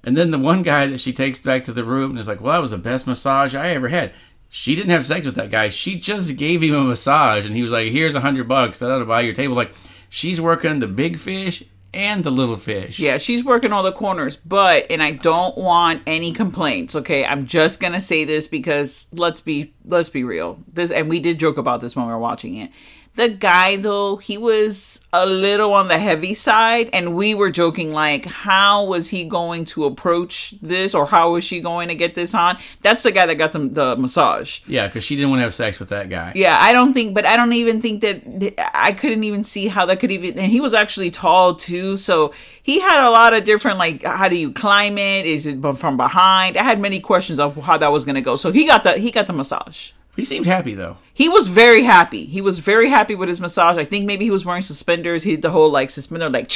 And 0.03 0.15
then 0.15 0.29
the 0.29 0.37
one 0.37 0.61
guy 0.61 0.85
that 0.85 0.99
she 0.99 1.11
takes 1.11 1.41
back 1.41 1.63
to 1.63 1.73
the 1.73 1.83
room 1.83 2.11
and 2.11 2.19
is 2.19 2.27
like, 2.27 2.39
"Well, 2.39 2.53
that 2.53 2.61
was 2.61 2.69
the 2.69 2.77
best 2.77 3.07
massage 3.07 3.55
I 3.55 3.69
ever 3.69 3.87
had." 3.87 4.13
She 4.47 4.75
didn't 4.75 4.91
have 4.91 5.07
sex 5.07 5.25
with 5.25 5.33
that 5.37 5.49
guy. 5.49 5.69
She 5.69 5.99
just 5.99 6.37
gave 6.37 6.61
him 6.61 6.75
a 6.75 6.83
massage, 6.83 7.47
and 7.47 7.55
he 7.55 7.63
was 7.63 7.71
like, 7.71 7.91
"Here's 7.91 8.13
a 8.13 8.21
hundred 8.21 8.47
bucks. 8.47 8.77
That 8.77 8.91
ought 8.91 8.99
to 8.99 9.05
buy 9.05 9.21
your 9.21 9.33
table." 9.33 9.55
Like, 9.55 9.73
she's 10.07 10.39
working 10.39 10.77
the 10.77 10.85
big 10.85 11.17
fish 11.17 11.63
and 11.97 12.23
the 12.23 12.29
little 12.29 12.57
fish. 12.57 12.99
Yeah, 12.99 13.17
she's 13.17 13.43
working 13.43 13.73
all 13.73 13.81
the 13.81 13.91
corners, 13.91 14.35
but 14.37 14.85
and 14.91 15.01
I 15.01 15.11
don't 15.11 15.57
want 15.57 16.03
any 16.05 16.31
complaints, 16.31 16.95
okay? 16.95 17.25
I'm 17.25 17.47
just 17.47 17.79
to 17.93 17.99
say 17.99 18.23
this 18.23 18.47
because 18.47 19.07
let's 19.11 19.41
be 19.41 19.73
let's 19.83 20.09
be 20.09 20.23
real. 20.23 20.59
This 20.71 20.91
and 20.91 21.09
we 21.09 21.19
did 21.19 21.39
joke 21.39 21.57
about 21.57 21.81
this 21.81 21.95
when 21.95 22.05
we 22.05 22.13
were 22.13 22.19
watching 22.19 22.55
it. 22.55 22.71
The 23.17 23.29
guy 23.29 23.77
though, 23.77 24.17
he 24.17 24.37
was 24.37 25.05
a 25.11 25.25
little 25.25 25.73
on 25.73 25.87
the 25.87 25.97
heavy 25.97 26.35
side 26.35 26.91
and 26.93 27.15
we 27.15 27.33
were 27.33 27.49
joking 27.49 27.91
like 27.91 28.25
how 28.25 28.85
was 28.85 29.09
he 29.09 29.25
going 29.25 29.65
to 29.65 29.85
approach 29.85 30.53
this 30.61 30.93
or 30.93 31.07
how 31.07 31.31
was 31.31 31.43
she 31.43 31.59
going 31.59 31.87
to 31.87 31.95
get 31.95 32.13
this 32.13 32.35
on? 32.35 32.59
That's 32.81 33.01
the 33.01 33.11
guy 33.11 33.25
that 33.25 33.35
got 33.35 33.53
the, 33.53 33.67
the 33.67 33.95
massage. 33.95 34.61
Yeah, 34.67 34.85
because 34.85 35.03
she 35.03 35.15
didn't 35.15 35.31
want 35.31 35.39
to 35.39 35.45
have 35.45 35.55
sex 35.55 35.79
with 35.79 35.89
that 35.89 36.09
guy. 36.09 36.31
Yeah, 36.35 36.59
I 36.61 36.73
don't 36.73 36.93
think, 36.93 37.15
but 37.15 37.25
I 37.25 37.35
don't 37.35 37.53
even 37.53 37.81
think 37.81 38.01
that 38.01 38.53
I 38.75 38.91
couldn't 38.91 39.23
even 39.23 39.43
see 39.43 39.67
how 39.67 39.87
that 39.87 39.99
could 39.99 40.11
even. 40.11 40.37
And 40.37 40.51
he 40.51 40.61
was 40.61 40.75
actually 40.75 41.09
tall 41.09 41.55
too, 41.55 41.95
so 41.95 42.35
he 42.61 42.79
had 42.79 43.03
a 43.03 43.09
lot 43.09 43.33
of 43.33 43.45
different 43.45 43.79
like, 43.79 44.03
how 44.03 44.29
do 44.29 44.37
you 44.37 44.51
climb 44.51 44.99
it? 44.99 45.25
Is 45.25 45.47
it 45.47 45.59
from 45.75 45.97
behind? 45.97 46.55
I 46.55 46.61
had 46.61 46.79
many 46.79 46.99
questions 46.99 47.39
of 47.39 47.55
how 47.57 47.79
that 47.79 47.91
was 47.91 48.05
going 48.05 48.15
to 48.15 48.21
go. 48.21 48.35
So 48.35 48.51
he 48.51 48.67
got 48.67 48.83
the 48.83 48.93
he 48.99 49.09
got 49.09 49.25
the 49.25 49.33
massage. 49.33 49.93
He 50.17 50.23
seemed 50.23 50.47
happy 50.47 50.73
though. 50.73 50.97
He 51.13 51.29
was 51.29 51.47
very 51.47 51.83
happy. 51.83 52.25
He 52.25 52.41
was 52.41 52.57
very 52.57 52.89
happy 52.89 53.13
with 53.13 53.29
his 53.29 53.39
massage. 53.39 53.77
I 53.77 53.85
think 53.85 54.05
maybe 54.05 54.25
he 54.25 54.31
was 54.31 54.45
wearing 54.45 54.63
suspenders. 54.63 55.21
He 55.21 55.31
had 55.31 55.43
the 55.43 55.51
whole 55.51 55.69
like 55.69 55.91
suspender 55.91 56.27
like, 56.27 56.51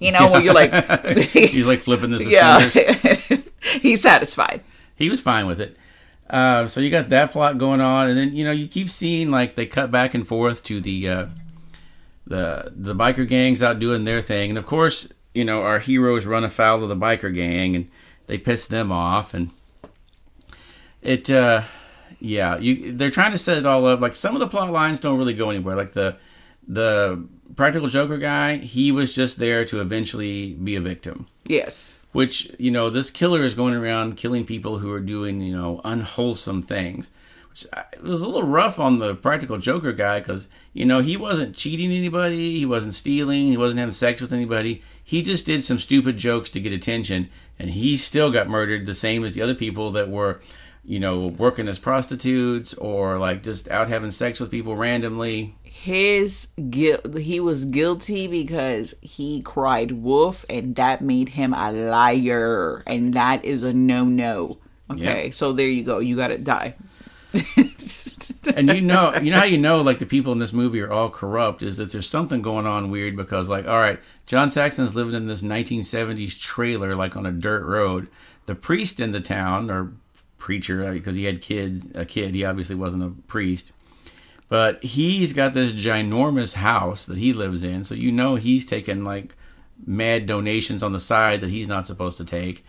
you 0.00 0.10
know, 0.10 0.30
where 0.30 0.40
you're 0.40 0.54
like, 0.54 0.72
He's 1.32 1.66
like 1.66 1.80
flipping 1.80 2.10
the 2.10 2.24
yeah, 2.24 2.70
suspenders. 2.70 3.50
he's 3.82 4.00
satisfied. 4.00 4.62
he 4.96 5.10
was 5.10 5.20
fine 5.20 5.46
with 5.46 5.60
it. 5.60 5.76
Uh, 6.30 6.66
so 6.66 6.80
you 6.80 6.90
got 6.90 7.10
that 7.10 7.30
plot 7.30 7.58
going 7.58 7.82
on, 7.82 8.08
and 8.08 8.16
then 8.16 8.34
you 8.34 8.42
know 8.42 8.52
you 8.52 8.66
keep 8.66 8.88
seeing 8.88 9.30
like 9.30 9.54
they 9.54 9.66
cut 9.66 9.90
back 9.90 10.14
and 10.14 10.26
forth 10.26 10.64
to 10.64 10.80
the 10.80 11.06
uh, 11.06 11.26
the 12.26 12.72
the 12.74 12.94
biker 12.94 13.28
gangs 13.28 13.62
out 13.62 13.78
doing 13.78 14.04
their 14.04 14.22
thing, 14.22 14.48
and 14.48 14.58
of 14.58 14.64
course 14.64 15.12
you 15.34 15.44
know 15.44 15.60
our 15.60 15.78
heroes 15.78 16.24
run 16.24 16.42
afoul 16.42 16.82
of 16.82 16.88
the 16.88 16.96
biker 16.96 17.32
gang 17.32 17.76
and 17.76 17.90
they 18.28 18.38
piss 18.38 18.66
them 18.66 18.90
off, 18.90 19.34
and 19.34 19.50
it 21.02 21.28
uh, 21.28 21.64
yeah, 22.20 22.56
you 22.58 22.92
they're 22.92 23.10
trying 23.10 23.32
to 23.32 23.38
set 23.38 23.58
it 23.58 23.66
all 23.66 23.86
up. 23.86 24.00
Like 24.00 24.16
some 24.16 24.34
of 24.34 24.40
the 24.40 24.48
plot 24.48 24.70
lines 24.72 25.00
don't 25.00 25.18
really 25.18 25.34
go 25.34 25.50
anywhere. 25.50 25.76
Like 25.76 25.92
the 25.92 26.16
the 26.66 27.24
practical 27.56 27.88
Joker 27.88 28.18
guy, 28.18 28.56
he 28.56 28.90
was 28.92 29.14
just 29.14 29.38
there 29.38 29.64
to 29.66 29.80
eventually 29.80 30.54
be 30.54 30.76
a 30.76 30.80
victim. 30.80 31.26
Yes. 31.46 32.04
Which 32.12 32.50
you 32.58 32.70
know, 32.70 32.90
this 32.90 33.10
killer 33.10 33.44
is 33.44 33.54
going 33.54 33.74
around 33.74 34.16
killing 34.16 34.44
people 34.46 34.78
who 34.78 34.90
are 34.92 35.00
doing 35.00 35.40
you 35.40 35.56
know 35.56 35.80
unwholesome 35.84 36.62
things. 36.62 37.10
Which 37.50 37.66
I- 37.72 37.84
it 37.92 38.02
was 38.02 38.20
a 38.22 38.26
little 38.26 38.48
rough 38.48 38.78
on 38.78 38.98
the 38.98 39.14
practical 39.14 39.58
Joker 39.58 39.92
guy 39.92 40.20
because 40.20 40.48
you 40.72 40.84
know 40.86 41.00
he 41.00 41.16
wasn't 41.16 41.56
cheating 41.56 41.90
anybody, 41.92 42.58
he 42.58 42.66
wasn't 42.66 42.94
stealing, 42.94 43.46
he 43.48 43.56
wasn't 43.56 43.80
having 43.80 43.92
sex 43.92 44.20
with 44.20 44.32
anybody. 44.32 44.82
He 45.06 45.22
just 45.22 45.44
did 45.44 45.62
some 45.62 45.78
stupid 45.78 46.16
jokes 46.16 46.48
to 46.50 46.60
get 46.60 46.72
attention, 46.72 47.28
and 47.58 47.70
he 47.70 47.96
still 47.98 48.30
got 48.30 48.48
murdered 48.48 48.86
the 48.86 48.94
same 48.94 49.22
as 49.24 49.34
the 49.34 49.42
other 49.42 49.54
people 49.54 49.90
that 49.90 50.08
were, 50.08 50.40
you 50.84 51.00
know, 51.00 51.28
working 51.28 51.66
as 51.68 51.78
prostitutes 51.78 52.74
or 52.74 53.18
like 53.18 53.42
just 53.42 53.68
out 53.70 53.88
having 53.88 54.10
sex 54.10 54.38
with 54.40 54.50
people 54.50 54.76
randomly. 54.76 55.54
His 55.62 56.48
guilt, 56.70 57.16
he 57.16 57.40
was 57.40 57.64
guilty 57.64 58.26
because 58.26 58.94
he 59.02 59.42
cried 59.42 59.90
wolf, 59.92 60.44
and 60.48 60.76
that 60.76 61.00
made 61.02 61.30
him 61.30 61.52
a 61.52 61.72
liar, 61.72 62.82
and 62.86 63.12
that 63.14 63.44
is 63.44 63.62
a 63.64 63.72
no 63.72 64.04
no. 64.04 64.58
Okay, 64.90 65.26
Yeah. 65.26 65.30
so 65.32 65.52
there 65.52 65.68
you 65.68 65.82
go. 65.82 65.98
You 65.98 66.16
got 66.16 66.28
to 66.28 66.38
die. 66.38 66.74
and 68.56 68.68
you 68.72 68.80
know, 68.80 69.14
you 69.16 69.30
know 69.32 69.38
how 69.38 69.44
you 69.44 69.58
know 69.58 69.80
like 69.82 69.98
the 69.98 70.06
people 70.06 70.32
in 70.32 70.38
this 70.38 70.52
movie 70.52 70.80
are 70.80 70.92
all 70.92 71.10
corrupt 71.10 71.62
is 71.62 71.76
that 71.78 71.90
there's 71.90 72.08
something 72.08 72.42
going 72.42 72.66
on 72.66 72.90
weird 72.90 73.16
because 73.16 73.48
like, 73.48 73.66
all 73.66 73.78
right, 73.80 73.98
John 74.26 74.50
Saxon's 74.50 74.94
living 74.94 75.14
in 75.14 75.26
this 75.26 75.42
1970s 75.42 76.38
trailer 76.40 76.94
like 76.94 77.16
on 77.16 77.26
a 77.26 77.32
dirt 77.32 77.64
road. 77.64 78.08
The 78.46 78.54
priest 78.54 79.00
in 79.00 79.12
the 79.12 79.20
town 79.20 79.70
or 79.70 79.92
preacher 80.44 80.84
uh, 80.86 80.92
because 80.92 81.16
he 81.16 81.24
had 81.24 81.40
kids, 81.40 81.88
a 81.94 82.04
kid. 82.04 82.34
He 82.34 82.44
obviously 82.44 82.76
wasn't 82.76 83.02
a 83.02 83.22
priest, 83.22 83.72
but 84.50 84.84
he's 84.84 85.32
got 85.32 85.54
this 85.54 85.72
ginormous 85.72 86.52
house 86.52 87.06
that 87.06 87.16
he 87.16 87.32
lives 87.32 87.62
in. 87.62 87.82
So 87.82 87.94
you 87.94 88.12
know 88.12 88.34
he's 88.34 88.66
taking 88.66 89.04
like 89.04 89.34
mad 89.86 90.26
donations 90.26 90.82
on 90.82 90.92
the 90.92 91.00
side 91.00 91.40
that 91.40 91.48
he's 91.48 91.66
not 91.66 91.86
supposed 91.86 92.18
to 92.18 92.26
take. 92.26 92.62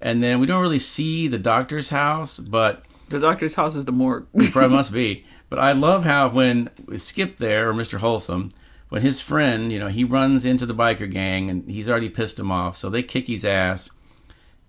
And 0.00 0.22
then 0.22 0.40
we 0.40 0.46
don't 0.46 0.62
really 0.62 0.78
see 0.78 1.28
the 1.28 1.38
doctor's 1.38 1.90
house, 1.90 2.38
but 2.38 2.84
The 3.10 3.20
doctor's 3.20 3.54
house 3.54 3.76
is 3.76 3.84
the 3.84 3.92
morgue. 3.92 4.26
Probably 4.50 4.74
must 4.74 4.92
be. 4.92 5.26
But 5.50 5.58
I 5.58 5.72
love 5.72 6.04
how 6.04 6.30
when 6.30 6.70
Skip 6.96 7.36
there 7.36 7.68
or 7.68 7.74
Mr. 7.74 7.98
Wholesome, 7.98 8.52
when 8.88 9.02
his 9.02 9.20
friend, 9.20 9.70
you 9.70 9.78
know, 9.78 9.88
he 9.88 10.02
runs 10.02 10.46
into 10.46 10.64
the 10.64 10.74
biker 10.74 11.10
gang 11.10 11.50
and 11.50 11.70
he's 11.70 11.90
already 11.90 12.08
pissed 12.08 12.38
him 12.38 12.50
off, 12.50 12.78
so 12.78 12.88
they 12.88 13.02
kick 13.02 13.26
his 13.26 13.44
ass. 13.44 13.90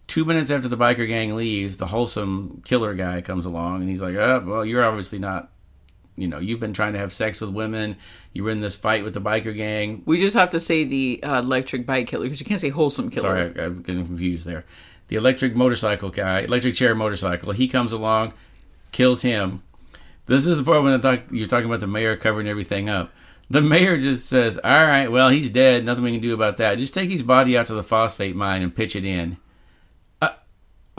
Two 0.09 0.25
minutes 0.25 0.49
after 0.49 0.67
the 0.67 0.75
biker 0.75 1.07
gang 1.07 1.35
leaves, 1.35 1.77
the 1.77 1.85
wholesome 1.85 2.63
killer 2.65 2.95
guy 2.95 3.21
comes 3.21 3.45
along 3.45 3.81
and 3.81 3.89
he's 3.89 4.01
like, 4.01 4.15
"Oh, 4.15 4.43
well, 4.43 4.65
you're 4.65 4.83
obviously 4.83 5.19
not, 5.19 5.51
you 6.17 6.27
know, 6.27 6.39
you've 6.39 6.59
been 6.59 6.73
trying 6.73 6.93
to 6.93 6.99
have 6.99 7.13
sex 7.13 7.39
with 7.39 7.51
women. 7.51 7.95
You 8.33 8.43
were 8.43 8.49
in 8.49 8.59
this 8.59 8.75
fight 8.75 9.03
with 9.03 9.13
the 9.13 9.21
biker 9.21 9.55
gang. 9.55 10.01
we 10.07 10.17
just 10.17 10.35
have 10.35 10.49
to 10.49 10.59
say 10.59 10.83
the 10.83 11.21
uh, 11.21 11.37
electric 11.39 11.85
bike 11.85 12.07
killer 12.07 12.23
because 12.23 12.39
you 12.39 12.45
can't 12.47 12.59
say 12.59 12.69
wholesome 12.69 13.11
killer. 13.11 13.53
Sorry, 13.53 13.63
I'm 13.63 13.83
getting 13.83 14.03
confused 14.03 14.47
there. 14.47 14.65
The 15.09 15.15
electric 15.15 15.55
motorcycle 15.55 16.09
guy, 16.09 16.39
electric 16.39 16.73
chair 16.73 16.95
motorcycle, 16.95 17.51
he 17.51 17.67
comes 17.67 17.93
along, 17.93 18.33
kills 18.91 19.21
him. 19.21 19.61
This 20.25 20.47
is 20.47 20.57
the 20.57 20.63
part 20.63 20.81
when 20.81 20.99
talk, 21.01 21.21
you're 21.29 21.47
talking 21.47 21.67
about 21.67 21.81
the 21.81 21.87
mayor 21.87 22.17
covering 22.17 22.47
everything 22.47 22.89
up. 22.89 23.11
The 23.51 23.61
mayor 23.61 23.99
just 23.99 24.27
says, 24.27 24.57
"All 24.63 24.85
right, 24.85 25.11
well, 25.11 25.29
he's 25.29 25.51
dead. 25.51 25.85
Nothing 25.85 26.03
we 26.03 26.11
can 26.13 26.21
do 26.21 26.33
about 26.33 26.57
that. 26.57 26.79
Just 26.79 26.95
take 26.95 27.11
his 27.11 27.21
body 27.21 27.55
out 27.55 27.67
to 27.67 27.75
the 27.75 27.83
phosphate 27.83 28.35
mine 28.35 28.63
and 28.63 28.73
pitch 28.73 28.95
it 28.95 29.05
in." 29.05 29.37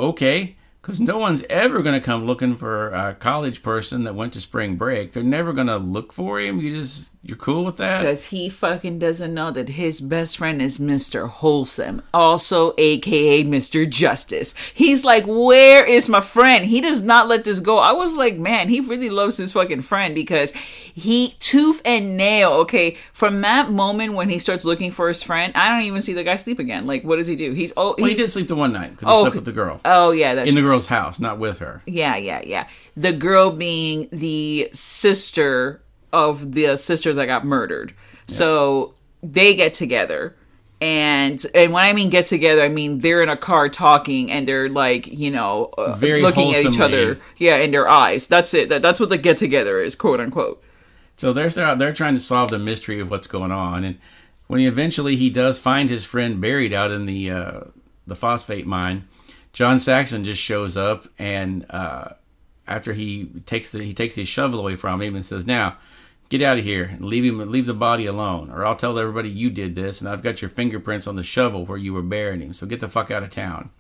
Okay, 0.01 0.57
because 0.81 1.01
no 1.01 1.19
one's 1.19 1.45
ever 1.51 1.83
going 1.83 1.99
to 1.99 2.05
come 2.05 2.25
looking 2.25 2.57
for 2.57 2.89
a 2.91 3.15
college 3.15 3.63
person 3.63 4.05
that 4.05 4.15
went 4.15 4.33
to 4.33 4.41
spring 4.41 4.77
break. 4.77 5.13
They're 5.13 5.23
never 5.23 5.53
going 5.53 5.67
to 5.67 5.77
look 5.77 6.13
for 6.13 6.41
him. 6.41 6.59
You 6.61 6.81
just 6.81 7.13
you're 7.23 7.37
cool 7.37 7.67
with 7.67 7.77
that? 7.77 7.99
Because 7.99 8.27
he 8.27 8.49
fucking 8.49 8.99
doesn't 8.99 9.35
know 9.35 9.51
that 9.51 9.69
his 9.69 10.01
best 10.01 10.39
friend 10.39 10.63
is 10.63 10.79
Mr. 10.79 11.29
Wholesome, 11.29 12.03
also 12.15 12.73
aka 12.79 13.45
Mr. 13.45 13.89
Justice. 13.89 14.55
He's 14.73 15.05
like, 15.05 15.25
Where 15.27 15.87
is 15.87 16.09
my 16.09 16.23
friend? 16.23 16.65
He 16.65 16.81
does 16.81 17.03
not 17.03 17.29
let 17.29 17.45
this 17.45 17.61
go. 17.61 17.77
I 17.77 17.93
was 17.93 18.17
like, 18.17 18.39
Man, 18.39 18.71
he 18.71 18.81
really 18.81 19.11
loves 19.11 19.37
his 19.37 19.53
fucking 19.53 19.83
friend 19.83 20.15
because 20.15 20.53
he, 20.53 21.35
tooth 21.41 21.83
and 21.85 22.17
nail, 22.17 22.53
okay, 22.53 22.97
from 23.13 23.43
that 23.43 23.71
moment 23.71 24.15
when 24.15 24.31
he 24.31 24.39
starts 24.39 24.65
looking 24.65 24.91
for 24.91 25.09
his 25.09 25.23
friend, 25.23 25.53
I 25.55 25.69
don't 25.69 25.83
even 25.83 26.01
see 26.01 26.15
the 26.15 26.25
guy 26.25 26.37
sleep 26.37 26.59
again. 26.59 26.87
Like, 26.87 27.05
what 27.05 27.17
does 27.17 27.27
he 27.27 27.37
do? 27.37 27.53
He's, 27.53 27.73
oh, 27.77 27.95
well, 27.99 28.09
he 28.09 28.15
did 28.15 28.31
sleep 28.31 28.49
the 28.49 28.57
one 28.57 28.73
night 28.73 28.93
because 28.93 29.09
he 29.09 29.13
Oh, 29.15 29.21
slept 29.25 29.37
with 29.37 29.45
the 29.45 29.53
girl 29.53 29.81
oh, 29.85 30.13
yeah, 30.13 30.35
that's 30.35 30.49
in 30.49 30.55
the 30.55 30.63
girl's 30.71 30.87
house, 30.87 31.19
not 31.19 31.39
with 31.39 31.59
her. 31.59 31.83
Yeah, 31.87 32.17
yeah, 32.17 32.43
yeah. 32.45 32.69
The 32.97 33.13
girl 33.13 33.51
being 33.51 34.09
the 34.11 34.71
sister 34.73 35.83
of 36.13 36.53
the 36.53 36.77
sister 36.77 37.13
that 37.13 37.27
got 37.27 37.45
murdered. 37.45 37.95
So 38.27 38.95
they 39.23 39.55
get 39.55 39.75
together. 39.75 40.37
And 40.81 41.45
and 41.55 41.75
when 41.75 41.85
I 41.85 41.93
mean 41.93 42.09
get 42.09 42.25
together, 42.25 42.63
I 42.63 42.69
mean 42.69 43.01
they're 43.01 43.23
in 43.23 43.29
a 43.29 43.37
car 43.37 43.69
talking 43.69 44.31
and 44.31 44.49
they're 44.49 44.71
like, 44.71 45.07
you 45.07 45.31
know, 45.31 45.75
uh, 45.77 45.95
Very 45.95 46.23
looking 46.23 46.55
at 46.55 46.65
each 46.65 46.81
other. 46.81 47.19
Yeah, 47.37 47.57
in 47.57 47.71
their 47.71 47.87
eyes. 47.87 48.27
That's 48.27 48.55
it. 48.55 48.71
That, 48.71 48.81
that's 48.81 48.99
what 48.99 49.11
the 49.11 49.19
get 49.19 49.37
together 49.37 49.79
is, 49.79 49.95
quote 49.95 50.21
unquote. 50.21 50.63
So 51.17 51.35
they're 51.35 51.51
they're 51.51 51.77
they're 51.77 51.93
trying 51.93 52.15
to 52.15 52.21
solve 52.21 52.49
the 52.49 52.59
mystery 52.59 52.99
of 52.99 53.11
what's 53.11 53.27
going 53.27 53.53
on, 53.53 53.85
and 53.85 53.99
when 54.47 54.61
he 54.61 54.67
eventually 54.67 55.17
he 55.17 55.29
does 55.29 55.59
find 55.59 55.91
his 55.91 56.07
friend 56.07 56.41
buried 56.41 56.73
out 56.73 56.91
in 56.91 57.05
the 57.05 57.31
uh, 57.31 57.61
the 58.07 58.17
phosphate 58.17 58.67
mine, 58.67 59.07
John 59.53 59.79
Saxon 59.79 60.25
just 60.25 60.41
shows 60.41 60.77
up, 60.77 61.09
and 61.19 61.67
uh, 61.71 62.11
after 62.67 62.93
he 62.93 63.27
takes 63.47 63.71
the 63.71 63.83
he 63.83 63.95
takes 63.95 64.15
his 64.15 64.29
shovel 64.29 64.61
away 64.61 64.77
from 64.77 65.03
him 65.03 65.15
and 65.15 65.25
says, 65.25 65.47
"Now 65.47 65.77
get 66.29 66.43
out 66.43 66.59
of 66.59 66.65
here 66.65 66.85
and 66.85 67.05
leave 67.05 67.25
him 67.25 67.51
leave 67.51 67.67
the 67.67 67.75
body 67.75 68.07
alone, 68.07 68.51
or 68.51 68.65
I'll 68.65 68.77
tell 68.77 68.99
everybody 68.99 69.29
you 69.29 69.51
did 69.51 69.75
this, 69.75 70.01
and 70.01 70.09
I've 70.09 70.23
got 70.23 70.41
your 70.41 70.49
fingerprints 70.49 71.07
on 71.07 71.17
the 71.17 71.23
shovel 71.23 71.67
where 71.67 71.79
you 71.79 71.93
were 71.93 72.03
burying 72.03 72.41
him. 72.41 72.55
So 72.55 72.67
get 72.67 72.81
the 72.81 72.89
fuck 72.89 73.11
out 73.11 73.23
of 73.23 73.31
town." 73.31 73.71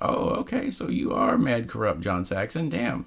Oh, 0.00 0.28
okay, 0.36 0.70
so 0.70 0.88
you 0.88 1.12
are 1.12 1.36
mad 1.36 1.68
corrupt, 1.68 2.02
John 2.02 2.24
Saxon. 2.24 2.68
Damn. 2.68 3.06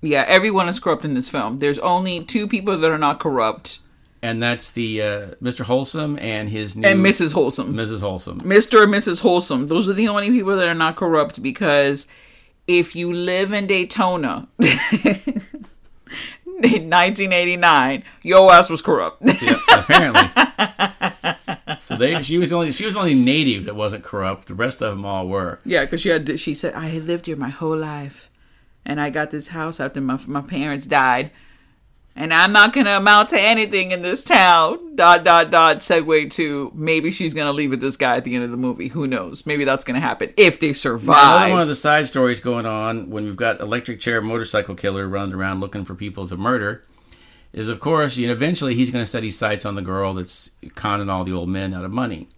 Yeah, 0.00 0.24
everyone 0.26 0.68
is 0.68 0.80
corrupt 0.80 1.04
in 1.04 1.14
this 1.14 1.28
film. 1.28 1.58
There's 1.58 1.78
only 1.80 2.22
two 2.22 2.46
people 2.46 2.78
that 2.78 2.90
are 2.90 2.98
not 2.98 3.20
corrupt. 3.20 3.80
And 4.20 4.42
that's 4.42 4.72
the 4.72 5.00
uh, 5.02 5.26
Mr. 5.42 5.60
Wholesome 5.60 6.18
and 6.18 6.48
his 6.48 6.74
new 6.74 6.88
And 6.88 7.04
Mrs. 7.04 7.34
Wholesome. 7.34 7.74
Mrs. 7.74 8.00
Wholesome. 8.00 8.40
Mr. 8.40 8.82
and 8.82 8.92
Mrs. 8.92 9.20
Wholesome. 9.20 9.68
Those 9.68 9.88
are 9.88 9.92
the 9.92 10.08
only 10.08 10.28
people 10.30 10.56
that 10.56 10.66
are 10.68 10.74
not 10.74 10.96
corrupt 10.96 11.40
because 11.42 12.06
if 12.66 12.96
you 12.96 13.12
live 13.12 13.52
in 13.52 13.66
Daytona 13.68 14.48
in 14.58 15.40
1989, 16.90 18.02
your 18.22 18.52
ass 18.52 18.68
was 18.70 18.82
corrupt. 18.82 19.22
Yeah, 19.40 19.58
apparently. 19.72 20.28
so 21.80 21.96
they, 21.96 22.20
she 22.22 22.38
was 22.38 22.52
only 22.52 22.72
she 22.72 22.84
was 22.84 22.96
only 22.96 23.14
native 23.14 23.64
that 23.66 23.76
wasn't 23.76 24.02
corrupt. 24.04 24.48
The 24.48 24.54
rest 24.54 24.82
of 24.82 24.96
them 24.96 25.04
all 25.06 25.28
were. 25.28 25.60
yeah, 25.64 25.84
because 25.84 26.00
she 26.00 26.08
had 26.08 26.38
she 26.40 26.54
said 26.54 26.74
I 26.74 26.88
had 26.88 27.04
lived 27.04 27.26
here 27.26 27.36
my 27.36 27.50
whole 27.50 27.76
life, 27.76 28.30
and 28.84 29.00
I 29.00 29.10
got 29.10 29.30
this 29.30 29.48
house 29.48 29.78
after 29.80 30.00
my 30.00 30.18
my 30.26 30.40
parents 30.40 30.86
died, 30.86 31.30
and 32.18 32.34
I'm 32.34 32.52
not 32.52 32.72
gonna 32.72 32.96
amount 32.96 33.28
to 33.28 33.40
anything 33.40 33.92
in 33.92 34.02
this 34.02 34.24
town. 34.24 34.96
Dot 34.96 35.22
dot 35.22 35.52
dot. 35.52 35.78
Segue 35.78 36.32
to 36.32 36.72
maybe 36.74 37.12
she's 37.12 37.32
gonna 37.32 37.52
leave 37.52 37.70
with 37.70 37.80
this 37.80 37.96
guy 37.96 38.16
at 38.16 38.24
the 38.24 38.34
end 38.34 38.42
of 38.42 38.50
the 38.50 38.56
movie. 38.56 38.88
Who 38.88 39.06
knows? 39.06 39.46
Maybe 39.46 39.64
that's 39.64 39.84
gonna 39.84 40.00
happen 40.00 40.34
if 40.36 40.58
they 40.58 40.72
survive. 40.72 41.36
Another 41.36 41.52
one 41.52 41.62
of 41.62 41.68
the 41.68 41.76
side 41.76 42.08
stories 42.08 42.40
going 42.40 42.66
on 42.66 43.08
when 43.08 43.24
we've 43.24 43.36
got 43.36 43.60
electric 43.60 44.00
chair 44.00 44.20
motorcycle 44.20 44.74
killer 44.74 45.06
running 45.06 45.34
around 45.34 45.60
looking 45.60 45.84
for 45.84 45.94
people 45.94 46.26
to 46.26 46.36
murder 46.36 46.84
is 47.52 47.68
of 47.68 47.78
course 47.78 48.16
you 48.16 48.26
know 48.26 48.32
eventually 48.32 48.74
he's 48.74 48.90
going 48.90 49.04
to 49.04 49.10
set 49.10 49.22
his 49.22 49.38
sights 49.38 49.64
on 49.64 49.76
the 49.76 49.82
girl 49.82 50.12
that's 50.14 50.50
conning 50.74 51.08
all 51.08 51.22
the 51.22 51.32
old 51.32 51.48
men 51.48 51.72
out 51.72 51.84
of 51.84 51.92
money. 51.92 52.28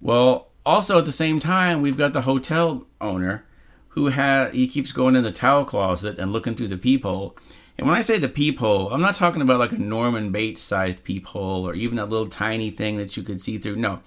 Well, 0.00 0.48
also 0.64 0.98
at 0.98 1.04
the 1.04 1.12
same 1.12 1.38
time 1.38 1.82
we've 1.82 1.98
got 1.98 2.14
the 2.14 2.22
hotel 2.22 2.86
owner 2.98 3.44
who 3.88 4.10
ha 4.10 4.48
he 4.52 4.66
keeps 4.66 4.90
going 4.90 5.16
in 5.16 5.22
the 5.22 5.30
towel 5.30 5.66
closet 5.66 6.18
and 6.18 6.32
looking 6.32 6.54
through 6.54 6.68
the 6.68 6.78
peephole. 6.78 7.36
And 7.78 7.86
when 7.86 7.96
I 7.96 8.00
say 8.00 8.18
the 8.18 8.28
peephole, 8.28 8.92
I'm 8.92 9.00
not 9.00 9.14
talking 9.14 9.42
about 9.42 9.58
like 9.58 9.72
a 9.72 9.78
Norman 9.78 10.30
Bates 10.30 10.62
sized 10.62 11.04
peephole 11.04 11.66
or 11.66 11.74
even 11.74 11.98
a 11.98 12.04
little 12.04 12.28
tiny 12.28 12.70
thing 12.70 12.96
that 12.98 13.16
you 13.16 13.22
could 13.22 13.40
see 13.40 13.58
through. 13.58 13.76
No. 13.76 14.00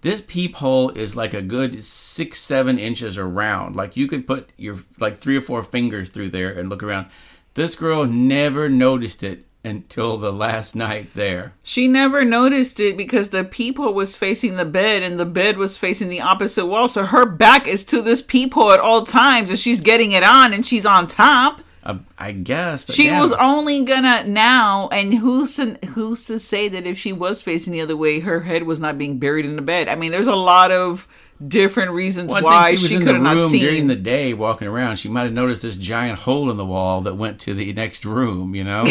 This 0.00 0.20
peephole 0.20 0.90
is 0.90 1.16
like 1.16 1.34
a 1.34 1.42
good 1.42 1.82
six, 1.82 2.38
seven 2.38 2.78
inches 2.78 3.18
around. 3.18 3.74
Like 3.74 3.96
you 3.96 4.06
could 4.06 4.26
put 4.26 4.52
your 4.56 4.76
like 5.00 5.16
three 5.16 5.36
or 5.36 5.40
four 5.40 5.64
fingers 5.64 6.08
through 6.08 6.30
there 6.30 6.52
and 6.52 6.68
look 6.68 6.82
around. 6.82 7.08
This 7.54 7.74
girl 7.74 8.04
never 8.06 8.68
noticed 8.68 9.24
it 9.24 9.44
until 9.64 10.16
the 10.16 10.32
last 10.32 10.76
night 10.76 11.10
there. 11.14 11.52
She 11.64 11.88
never 11.88 12.24
noticed 12.24 12.78
it 12.78 12.96
because 12.96 13.30
the 13.30 13.42
peephole 13.42 13.92
was 13.92 14.16
facing 14.16 14.56
the 14.56 14.64
bed 14.64 15.02
and 15.02 15.18
the 15.18 15.26
bed 15.26 15.58
was 15.58 15.76
facing 15.76 16.08
the 16.08 16.20
opposite 16.20 16.66
wall. 16.66 16.86
So 16.86 17.04
her 17.04 17.26
back 17.26 17.66
is 17.66 17.84
to 17.86 18.00
this 18.00 18.22
peephole 18.22 18.70
at 18.70 18.80
all 18.80 19.02
times 19.02 19.50
and 19.50 19.58
she's 19.58 19.80
getting 19.80 20.12
it 20.12 20.22
on 20.22 20.52
and 20.52 20.64
she's 20.64 20.86
on 20.86 21.08
top. 21.08 21.60
Uh, 21.88 21.98
I 22.18 22.32
guess. 22.32 22.84
But 22.84 22.94
She 22.94 23.10
was 23.10 23.32
only 23.32 23.82
gonna 23.84 24.22
now, 24.24 24.88
and 24.92 25.14
who's 25.14 25.56
to, 25.56 25.78
who's 25.94 26.26
to 26.26 26.38
say 26.38 26.68
that 26.68 26.86
if 26.86 26.98
she 26.98 27.12
was 27.14 27.40
facing 27.40 27.72
the 27.72 27.80
other 27.80 27.96
way, 27.96 28.20
her 28.20 28.40
head 28.40 28.64
was 28.64 28.80
not 28.80 28.98
being 28.98 29.18
buried 29.18 29.46
in 29.46 29.56
the 29.56 29.62
bed? 29.62 29.88
I 29.88 29.94
mean, 29.94 30.12
there's 30.12 30.26
a 30.26 30.36
lot 30.36 30.70
of 30.70 31.08
different 31.46 31.92
reasons 31.92 32.32
Well, 32.32 32.42
why 32.42 32.74
she 32.74 32.88
she, 32.88 32.98
could 32.98 33.06
have 33.14 33.22
not 33.22 33.40
seen. 33.48 33.60
during 33.62 33.86
the 33.86 33.96
day 33.96 34.34
walking 34.34 34.68
around. 34.68 34.96
She 34.96 35.08
might 35.08 35.22
have 35.22 35.32
noticed 35.32 35.62
this 35.62 35.76
giant 35.76 36.18
hole 36.18 36.50
in 36.50 36.56
the 36.58 36.66
wall 36.66 37.00
that 37.02 37.14
went 37.16 37.40
to 37.42 37.54
the 37.54 37.72
next 37.72 38.04
room. 38.04 38.54
You 38.54 38.64
know, 38.64 38.84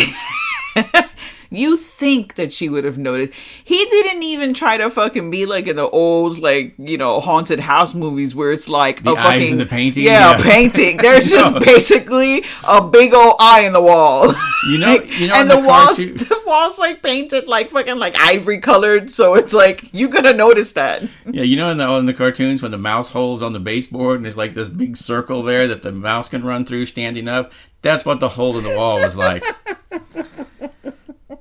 You 1.49 1.77
think 1.77 2.35
that 2.35 2.51
she 2.51 2.69
would 2.69 2.83
have 2.83 2.97
noticed. 2.97 3.33
He 3.63 3.77
didn't 3.85 4.23
even 4.23 4.53
try 4.53 4.77
to 4.77 4.89
fucking 4.89 5.31
be 5.31 5.45
like 5.45 5.67
in 5.67 5.75
the 5.75 5.87
old, 5.89 6.39
like, 6.39 6.73
you 6.77 6.97
know, 6.97 7.19
haunted 7.19 7.59
house 7.59 7.93
movies 7.93 8.35
where 8.35 8.51
it's 8.51 8.67
like 8.67 9.03
The 9.03 9.11
a 9.11 9.15
eyes 9.15 9.23
fucking. 9.41 9.51
in 9.53 9.57
the 9.57 9.65
painting? 9.65 10.03
Yeah, 10.03 10.31
Yeah. 10.31 10.37
a 10.39 10.41
painting. 10.43 10.97
There's 10.97 11.31
just 11.31 11.59
basically 11.59 12.43
a 12.67 12.81
big 12.81 13.13
old 13.13 13.35
eye 13.39 13.61
in 13.65 13.73
the 13.73 13.81
wall. 13.81 14.33
you 14.69 14.77
know, 14.77 15.01
you 15.03 15.27
know, 15.27 15.35
and 15.35 15.49
in 15.51 15.61
the, 15.61 15.67
walls, 15.67 15.97
cartoon- 15.97 16.15
the 16.29 16.41
walls 16.45 16.77
like 16.79 17.01
painted 17.01 17.47
like 17.47 17.69
fucking 17.69 17.97
like 17.97 18.15
ivory 18.19 18.59
colored, 18.59 19.09
so 19.09 19.35
it's 19.35 19.53
like 19.53 19.93
you 19.93 20.09
gonna 20.09 20.33
notice 20.33 20.73
that. 20.73 21.03
Yeah, 21.25 21.43
you 21.43 21.55
know 21.55 21.69
in 21.71 21.77
the 21.77 21.89
in 21.91 22.05
the 22.07 22.13
cartoons 22.13 22.61
when 22.61 22.71
the 22.71 22.77
mouse 22.77 23.09
holes 23.09 23.41
on 23.41 23.53
the 23.53 23.59
baseboard 23.59 24.17
and 24.17 24.25
there's 24.25 24.35
like 24.37 24.53
this 24.53 24.67
big 24.67 24.97
circle 24.97 25.43
there 25.43 25.67
that 25.67 25.81
the 25.83 25.91
mouse 25.91 26.27
can 26.29 26.43
run 26.43 26.65
through 26.65 26.85
standing 26.87 27.27
up. 27.27 27.51
That's 27.83 28.03
what 28.03 28.19
the 28.19 28.29
hole 28.29 28.57
in 28.57 28.63
the 28.63 28.75
wall 28.75 28.95
was 28.97 29.15
like. 29.15 29.43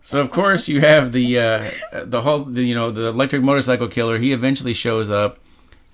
so 0.06 0.20
of 0.20 0.30
course 0.30 0.68
you 0.68 0.80
have 0.82 1.10
the 1.10 1.36
uh, 1.36 1.70
the 2.04 2.22
whole 2.22 2.44
the, 2.44 2.62
you 2.62 2.76
know 2.76 2.92
the 2.92 3.08
electric 3.08 3.42
motorcycle 3.42 3.88
killer. 3.88 4.18
He 4.18 4.32
eventually 4.32 4.72
shows 4.72 5.10
up, 5.10 5.40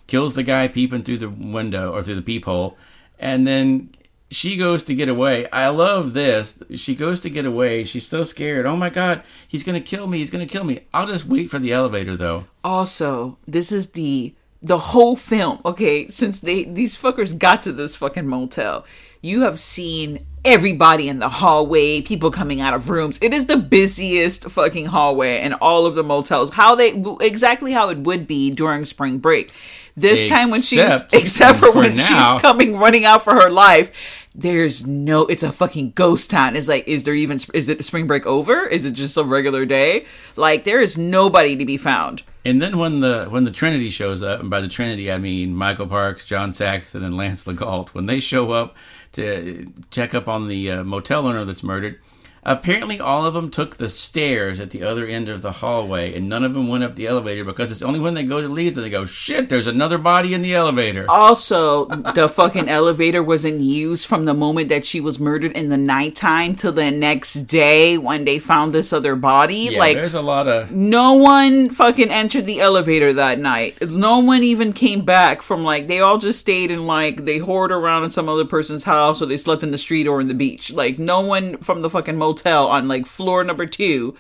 kills 0.07 0.35
the 0.35 0.43
guy 0.43 0.69
peeping 0.69 1.03
through 1.03 1.17
the 1.17 1.31
window 1.31 1.91
or 1.91 2.03
through 2.03 2.17
the 2.17 2.23
peephole, 2.23 2.77
and 3.19 3.47
then 3.47 3.89
she 4.31 4.59
goes 4.59 4.85
to 4.85 4.95
get 4.95 5.09
away. 5.09 5.49
I 5.49 5.69
love 5.69 6.13
this. 6.13 6.59
She 6.77 6.95
goes 6.95 7.21
to 7.21 7.31
get 7.31 7.47
away. 7.47 7.85
She's 7.85 8.07
so 8.07 8.23
scared. 8.23 8.67
Oh 8.67 8.77
my 8.77 8.91
god, 8.91 9.23
he's 9.49 9.63
gonna 9.63 9.81
kill 9.81 10.07
me. 10.07 10.19
He's 10.19 10.29
gonna 10.29 10.45
kill 10.45 10.65
me. 10.65 10.81
I'll 10.93 11.07
just 11.07 11.25
wait 11.25 11.49
for 11.49 11.59
the 11.59 11.73
elevator 11.73 12.15
though. 12.15 12.45
Also, 12.63 13.39
this 13.49 13.73
is 13.73 13.93
the 13.93 14.35
the 14.61 14.79
whole 14.79 15.17
film. 15.17 15.63
Okay, 15.65 16.07
since 16.09 16.39
they 16.39 16.65
these 16.65 16.99
fuckers 16.99 17.39
got 17.39 17.63
to 17.63 17.73
this 17.73 17.97
fucking 17.97 18.29
motel, 18.29 18.85
you 19.23 19.41
have 19.41 19.59
seen 19.59 20.27
everybody 20.45 21.09
in 21.09 21.19
the 21.19 21.29
hallway, 21.29 22.01
people 22.01 22.31
coming 22.31 22.61
out 22.61 22.75
of 22.75 22.91
rooms. 22.91 23.19
It 23.23 23.33
is 23.33 23.47
the 23.47 23.57
busiest 23.57 24.51
fucking 24.51 24.87
hallway 24.87 25.41
in 25.41 25.53
all 25.55 25.87
of 25.87 25.95
the 25.95 26.03
motels. 26.03 26.51
How 26.51 26.75
they 26.75 27.03
exactly 27.21 27.73
how 27.73 27.91
it 27.91 27.99
would 27.99 28.27
be 28.27 28.51
during 28.51 28.85
spring 28.85 29.19
break. 29.19 29.53
This 29.95 30.29
time 30.29 30.51
when 30.51 30.63
she's 30.63 30.81
Except 30.81 31.15
except 31.15 31.59
for 31.59 31.73
for 31.73 31.79
when 31.81 31.97
now. 31.97 32.03
she's 32.03 32.43
coming 32.43 32.79
running 32.79 33.05
out 33.05 33.23
for 33.23 33.35
her 33.35 33.51
life. 33.51 34.19
There's 34.35 34.87
no, 34.87 35.27
it's 35.27 35.43
a 35.43 35.53
fucking 35.53 35.91
ghost 35.91 36.31
town. 36.31 36.57
It's 36.57 36.67
like, 36.67 36.89
is 36.89 37.05
there 37.05 37.13
even, 37.13 37.39
is 37.53 37.69
it 37.69 37.85
spring 37.85 38.07
break 38.07 38.27
over? 38.27 38.67
Is 38.67 38.87
it 38.87 38.93
just 38.93 39.19
a 39.19 39.25
regular 39.25 39.67
day? 39.67 40.07
Like, 40.37 40.65
there 40.65 40.81
is 40.81 40.97
nobody 40.97 41.55
to 41.57 41.67
be 41.67 41.77
found. 41.77 42.23
And 42.45 42.61
then 42.61 42.79
when 42.79 43.01
the 43.01 43.27
when 43.27 43.45
the 43.45 43.53
Trinity 43.53 43.89
shows 43.91 44.21
up, 44.21 44.41
and 44.41 44.51
by 44.51 44.61
the 44.61 44.69
Trinity 44.69 45.13
I 45.13 45.19
mean 45.19 45.55
Michael 45.55 45.87
Parks, 45.87 46.25
John 46.25 46.53
Saxon, 46.53 47.05
and 47.05 47.17
Lance 47.17 47.45
Legault, 47.45 47.91
when 47.91 48.07
they 48.07 48.19
show 48.19 48.51
up 48.51 48.75
to 49.13 49.73
check 49.91 50.15
up 50.15 50.29
on 50.29 50.49
the 50.49 50.71
uh, 50.71 50.85
motel 50.85 51.27
owner 51.27 51.45
that's 51.45 51.63
murdered, 51.63 51.99
apparently 52.45 52.99
all 52.99 53.25
of 53.25 53.35
them 53.35 53.51
took 53.51 53.77
the 53.77 53.89
stairs 53.89 54.59
at 54.59 54.71
the 54.71 54.83
other 54.83 55.07
end 55.07 55.29
of 55.29 55.43
the 55.43 55.53
hallway, 55.53 56.15
and 56.15 56.29
none 56.29 56.45
of 56.45 56.55
them 56.55 56.69
went 56.69 56.85
up 56.85 56.97
the 56.97 57.07
elevator 57.07 57.45
because 57.45 57.71
it's 57.71 57.83
only 57.83 58.01
when 58.01 58.15
they 58.15 58.25
go 58.25 58.41
to 58.41 58.49
leave 58.49 58.75
that 58.75 58.83
they 58.83 58.91
go, 58.91 59.07
"Shit, 59.07 59.49
there's 59.49 59.67
another 59.67 59.99
body 59.99 60.35
in 60.35 60.43
the 60.43 60.55
elevator." 60.55 61.07
Also, 61.09 61.87
the 61.87 62.29
fucking 62.29 62.69
elevator 62.69 63.23
wasn't 63.23 63.61
used 63.61 64.07
from 64.07 64.25
the 64.25 64.35
moment 64.35 64.69
that 64.69 64.85
she 64.85 65.01
was 65.01 65.21
murdered 65.21 65.53
in 65.53 65.69
the 65.69 65.77
nighttime 65.77 66.55
till 66.55 66.73
the 66.73 66.91
next 66.91 67.43
day 67.43 67.97
when 67.99 68.25
they 68.25 68.39
found 68.39 68.73
this 68.73 68.93
other 68.93 69.15
body. 69.15 69.69
yeah, 69.73 69.79
like, 69.79 69.97
there's 69.97 70.15
a 70.15 70.23
lot 70.23 70.49
of 70.49 70.71
no 70.71 71.15
one 71.15 71.71
fucking 71.71 72.11
entered 72.11 72.47
the 72.47 72.61
elevator 72.61 73.13
that 73.13 73.39
night. 73.39 73.91
No 73.91 74.19
one 74.19 74.43
even 74.43 74.73
came 74.73 75.03
back 75.03 75.43
from 75.43 75.63
like 75.65 75.87
they 75.87 76.01
all 76.01 76.19
just 76.19 76.41
stayed 76.41 76.71
in 76.71 76.87
like 76.87 77.25
they 77.25 77.39
whored 77.39 77.71
around 77.71 78.05
in 78.05 78.11
some 78.11 78.29
other 78.29 78.45
person's 78.45 78.85
house 78.85 79.23
or 79.23 79.27
they 79.27 79.37
slept 79.37 79.63
in 79.63 79.71
the 79.71 79.79
street 79.79 80.07
or 80.07 80.21
in 80.21 80.29
the 80.29 80.35
beach. 80.35 80.73
Like 80.73 80.99
no 80.99 81.21
one 81.21 81.57
from 81.59 81.83
the 81.83 81.91
fucking 81.91 82.17
motel 82.33 82.69
on 82.69 82.89
like 82.89 83.07
floor 83.07 83.45
number 83.45 83.67
two 83.67 84.17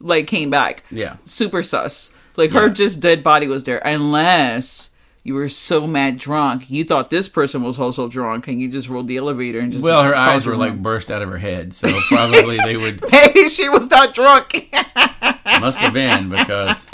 like 0.00 0.26
came 0.26 0.50
back. 0.50 0.84
Yeah. 0.90 1.16
Super 1.24 1.62
sus. 1.62 2.14
Like 2.36 2.50
her 2.50 2.68
just 2.68 3.00
dead 3.00 3.22
body 3.22 3.46
was 3.46 3.64
there. 3.64 3.78
Unless 3.78 4.90
you 5.22 5.34
were 5.34 5.48
so 5.48 5.86
mad 5.86 6.18
drunk, 6.18 6.68
you 6.68 6.84
thought 6.84 7.10
this 7.10 7.28
person 7.28 7.62
was 7.62 7.78
also 7.78 8.08
drunk 8.08 8.48
and 8.48 8.60
you 8.60 8.68
just 8.68 8.88
rolled 8.88 9.08
the 9.08 9.16
elevator 9.16 9.60
and 9.60 9.72
just 9.72 9.84
well, 9.84 10.02
her 10.02 10.14
eyes 10.14 10.46
were 10.46 10.56
like 10.56 10.82
burst 10.82 11.10
out 11.10 11.22
of 11.22 11.30
her 11.30 11.38
head, 11.38 11.74
so 11.74 11.88
probably 12.08 12.58
they 12.58 12.76
would 12.76 13.02
Maybe 13.12 13.48
she 13.48 13.68
was 13.68 13.88
not 13.88 14.14
drunk. 14.14 14.70
must 15.60 15.78
have 15.78 15.94
been 15.94 16.28
because 16.28 16.86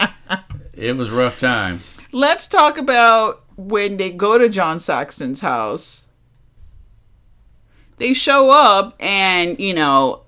it 0.75 0.97
was 0.97 1.11
rough 1.11 1.39
times. 1.39 1.99
Let's 2.13 2.47
talk 2.47 2.77
about 2.77 3.43
when 3.57 3.97
they 3.97 4.11
go 4.11 4.39
to 4.39 4.49
John 4.49 4.79
Saxon's 4.79 5.41
house. 5.41 6.07
They 7.97 8.15
show 8.15 8.51
up 8.51 8.97
and, 9.01 9.59
you 9.59 9.75
know, 9.75 10.23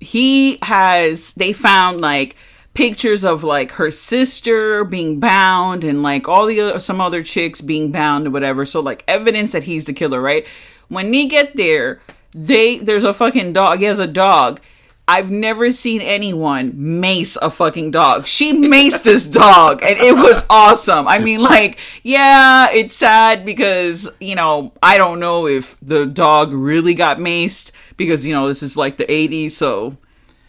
he 0.00 0.58
has 0.62 1.34
they 1.34 1.52
found 1.52 2.00
like 2.00 2.36
pictures 2.74 3.24
of 3.24 3.42
like 3.42 3.72
her 3.72 3.90
sister 3.90 4.84
being 4.84 5.18
bound 5.18 5.82
and 5.82 6.02
like 6.02 6.28
all 6.28 6.46
the 6.46 6.60
other, 6.60 6.78
some 6.78 7.00
other 7.00 7.22
chicks 7.22 7.60
being 7.60 7.90
bound 7.90 8.26
or 8.26 8.30
whatever. 8.30 8.64
So 8.64 8.80
like 8.80 9.02
evidence 9.08 9.52
that 9.52 9.64
he's 9.64 9.86
the 9.86 9.92
killer, 9.92 10.20
right? 10.20 10.46
When 10.88 11.10
they 11.10 11.26
get 11.26 11.56
there, 11.56 12.00
they 12.32 12.78
there's 12.78 13.04
a 13.04 13.12
fucking 13.12 13.52
dog. 13.52 13.80
He 13.80 13.86
has 13.86 13.98
a 13.98 14.06
dog. 14.06 14.60
I've 15.08 15.30
never 15.30 15.72
seen 15.72 16.02
anyone 16.02 17.00
mace 17.00 17.36
a 17.36 17.50
fucking 17.50 17.92
dog. 17.92 18.26
She 18.26 18.52
maced 18.52 19.04
this 19.04 19.26
dog 19.44 19.82
and 19.82 19.98
it 19.98 20.14
was 20.14 20.46
awesome. 20.50 21.08
I 21.08 21.18
mean, 21.18 21.40
like, 21.40 21.78
yeah, 22.02 22.70
it's 22.70 22.94
sad 22.94 23.44
because, 23.46 24.08
you 24.20 24.34
know, 24.34 24.72
I 24.82 24.98
don't 24.98 25.18
know 25.18 25.46
if 25.46 25.76
the 25.80 26.04
dog 26.04 26.52
really 26.52 26.92
got 26.92 27.16
maced 27.16 27.72
because, 27.98 28.24
you 28.24 28.32
know, 28.32 28.48
this 28.48 28.62
is 28.62 28.78
like 28.78 28.96
the 28.96 29.04
80s, 29.04 29.50
so 29.50 29.98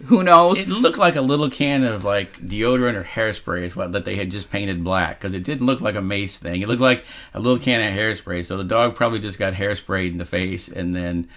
who 0.05 0.23
knows? 0.23 0.61
It 0.61 0.69
looked 0.69 0.97
like 0.97 1.17
a 1.17 1.21
little 1.21 1.49
can 1.49 1.83
of 1.83 2.05
like 2.05 2.39
deodorant 2.39 2.95
or 2.95 3.03
hairspray 3.03 3.63
is 3.63 3.75
what 3.75 3.91
that 3.91 4.05
they 4.05 4.15
had 4.15 4.31
just 4.31 4.49
painted 4.49 4.83
black 4.83 5.19
because 5.19 5.33
it 5.33 5.43
didn't 5.43 5.65
look 5.65 5.81
like 5.81 5.95
a 5.95 6.01
mace 6.01 6.39
thing. 6.39 6.61
It 6.61 6.69
looked 6.69 6.81
like 6.81 7.03
a 7.33 7.39
little 7.39 7.59
can 7.59 7.81
of 7.81 7.97
hairspray. 7.97 8.45
So 8.45 8.55
the 8.55 8.63
dog 8.63 8.95
probably 8.95 9.19
just 9.19 9.37
got 9.37 9.53
hairsprayed 9.53 10.11
in 10.11 10.17
the 10.17 10.25
face 10.25 10.69
and 10.69 10.95
then 10.95 11.27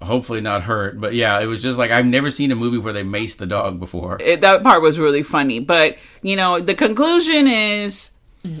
hopefully 0.00 0.40
not 0.40 0.62
hurt. 0.62 1.00
But 1.00 1.14
yeah, 1.14 1.40
it 1.40 1.46
was 1.46 1.60
just 1.60 1.78
like 1.78 1.90
I've 1.90 2.06
never 2.06 2.30
seen 2.30 2.52
a 2.52 2.56
movie 2.56 2.78
where 2.78 2.92
they 2.92 3.02
maced 3.02 3.38
the 3.38 3.46
dog 3.46 3.80
before. 3.80 4.18
it, 4.20 4.40
that 4.42 4.62
part 4.62 4.82
was 4.82 4.98
really 5.00 5.24
funny. 5.24 5.58
But 5.58 5.98
you 6.22 6.36
know, 6.36 6.60
the 6.60 6.74
conclusion 6.76 7.48
is 7.48 8.10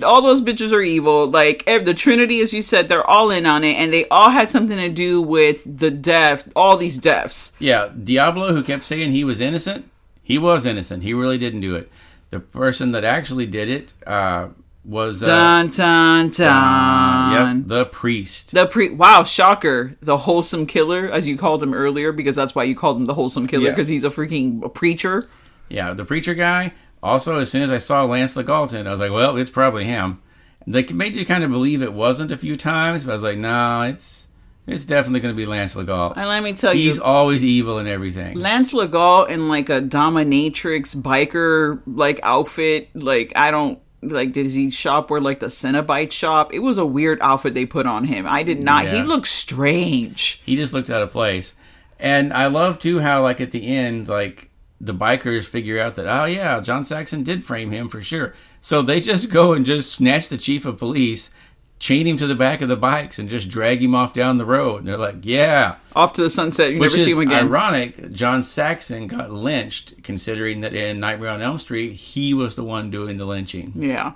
all 0.02 0.20
those 0.22 0.42
bitches 0.42 0.72
are 0.72 0.82
evil. 0.82 1.26
Like 1.28 1.64
the 1.64 1.94
Trinity, 1.94 2.40
as 2.40 2.52
you 2.52 2.62
said, 2.62 2.88
they're 2.88 3.06
all 3.08 3.30
in 3.30 3.46
on 3.46 3.64
it, 3.64 3.74
and 3.74 3.92
they 3.92 4.06
all 4.08 4.30
had 4.30 4.50
something 4.50 4.76
to 4.76 4.88
do 4.88 5.22
with 5.22 5.78
the 5.78 5.90
death. 5.90 6.50
All 6.54 6.76
these 6.76 6.98
deaths. 6.98 7.52
Yeah, 7.58 7.90
Diablo, 8.02 8.52
who 8.52 8.62
kept 8.62 8.84
saying 8.84 9.12
he 9.12 9.24
was 9.24 9.40
innocent, 9.40 9.90
he 10.22 10.38
was 10.38 10.66
innocent. 10.66 11.02
He 11.02 11.14
really 11.14 11.38
didn't 11.38 11.60
do 11.60 11.74
it. 11.76 11.90
The 12.30 12.40
person 12.40 12.92
that 12.92 13.04
actually 13.04 13.46
did 13.46 13.68
it 13.68 13.92
uh, 14.06 14.48
was 14.84 15.22
uh, 15.22 15.26
Dun 15.26 15.68
dun 15.70 16.30
dun. 16.30 17.58
yep, 17.58 17.66
the 17.66 17.86
priest. 17.86 18.52
The 18.52 18.66
priest. 18.66 18.94
wow 18.94 19.22
shocker 19.24 19.96
the 20.00 20.16
wholesome 20.16 20.66
killer 20.66 21.10
as 21.10 21.26
you 21.26 21.36
called 21.36 21.62
him 21.62 21.74
earlier 21.74 22.12
because 22.12 22.36
that's 22.36 22.54
why 22.54 22.64
you 22.64 22.74
called 22.76 22.96
him 22.98 23.06
the 23.06 23.14
wholesome 23.14 23.46
killer 23.46 23.64
Yeah. 23.64 23.70
because 23.70 23.88
he's 23.88 24.04
a 24.04 24.10
freaking 24.10 24.72
preacher. 24.74 25.28
Yeah, 25.68 25.92
the 25.94 26.04
preacher 26.04 26.34
guy. 26.34 26.72
Also, 27.02 27.38
as 27.38 27.50
soon 27.50 27.62
as 27.62 27.70
I 27.70 27.78
saw 27.78 28.04
Lance 28.04 28.36
Legalton, 28.36 28.86
I 28.86 28.90
was 28.90 29.00
like, 29.00 29.12
well, 29.12 29.36
it's 29.36 29.50
probably 29.50 29.84
him. 29.84 30.20
They 30.66 30.84
made 30.84 31.14
you 31.14 31.24
kind 31.24 31.42
of 31.42 31.50
believe 31.50 31.80
it 31.82 31.92
wasn't 31.94 32.30
a 32.32 32.36
few 32.36 32.56
times, 32.56 33.04
but 33.04 33.12
I 33.12 33.14
was 33.14 33.22
like, 33.22 33.38
no, 33.38 33.82
it's 33.82 34.28
it's 34.66 34.84
definitely 34.84 35.20
going 35.20 35.34
to 35.34 35.36
be 35.36 35.46
Lance 35.46 35.74
Legault. 35.74 36.12
And 36.16 36.28
let 36.28 36.42
me 36.42 36.52
tell 36.52 36.72
He's 36.72 36.82
you, 36.84 36.90
he's 36.90 37.00
always 37.00 37.42
evil 37.42 37.78
and 37.78 37.88
everything. 37.88 38.38
Lance 38.38 38.72
Legault 38.72 39.28
in 39.30 39.48
like 39.48 39.70
a 39.70 39.80
dominatrix 39.80 40.94
biker 40.96 41.80
like 41.86 42.20
outfit. 42.22 42.90
Like 42.94 43.32
I 43.34 43.50
don't 43.50 43.80
like. 44.02 44.32
Did 44.32 44.46
he 44.46 44.70
shop 44.70 45.10
where 45.10 45.20
like 45.20 45.40
the 45.40 45.46
Cenobite 45.46 46.12
shop? 46.12 46.52
It 46.52 46.60
was 46.60 46.76
a 46.76 46.86
weird 46.86 47.18
outfit 47.22 47.54
they 47.54 47.66
put 47.66 47.86
on 47.86 48.04
him. 48.04 48.26
I 48.26 48.42
did 48.42 48.60
not. 48.60 48.86
He 48.86 49.02
looked 49.02 49.26
strange. 49.26 50.42
he 50.44 50.56
just 50.56 50.74
looked 50.74 50.90
out 50.90 51.02
of 51.02 51.10
place. 51.10 51.54
And 51.98 52.32
I 52.32 52.46
love 52.46 52.78
too 52.78 53.00
how 53.00 53.22
like 53.22 53.40
at 53.40 53.50
the 53.50 53.66
end, 53.66 54.08
like 54.08 54.49
the 54.80 54.94
bikers 54.94 55.44
figure 55.44 55.78
out 55.78 55.94
that 55.96 56.06
oh 56.06 56.24
yeah, 56.24 56.60
John 56.60 56.84
Saxon 56.84 57.22
did 57.22 57.44
frame 57.44 57.70
him 57.70 57.88
for 57.88 58.02
sure. 58.02 58.34
So 58.60 58.82
they 58.82 59.00
just 59.00 59.30
go 59.30 59.52
and 59.52 59.66
just 59.66 59.92
snatch 59.92 60.28
the 60.28 60.36
chief 60.36 60.64
of 60.66 60.78
police, 60.78 61.30
chain 61.78 62.06
him 62.06 62.16
to 62.18 62.26
the 62.26 62.34
back 62.34 62.60
of 62.60 62.68
the 62.68 62.76
bikes, 62.76 63.18
and 63.18 63.28
just 63.28 63.48
drag 63.48 63.82
him 63.82 63.94
off 63.94 64.14
down 64.14 64.38
the 64.38 64.44
road. 64.46 64.78
And 64.78 64.88
they're 64.88 64.96
like, 64.98 65.16
yeah. 65.22 65.76
Off 65.96 66.12
to 66.14 66.22
the 66.22 66.30
sunset. 66.30 66.72
You 66.72 66.80
Which 66.80 66.92
never 66.92 67.04
see 67.04 67.10
is 67.10 67.16
him 67.16 67.22
again. 67.22 67.46
ironic. 67.46 68.12
John 68.12 68.42
Saxon 68.42 69.06
got 69.06 69.30
lynched, 69.30 70.02
considering 70.02 70.60
that 70.60 70.74
in 70.74 71.00
Nightmare 71.00 71.30
on 71.30 71.42
Elm 71.42 71.58
Street 71.58 71.92
he 71.92 72.34
was 72.34 72.56
the 72.56 72.64
one 72.64 72.90
doing 72.90 73.16
the 73.16 73.24
lynching. 73.26 73.72
Yeah. 73.76 74.12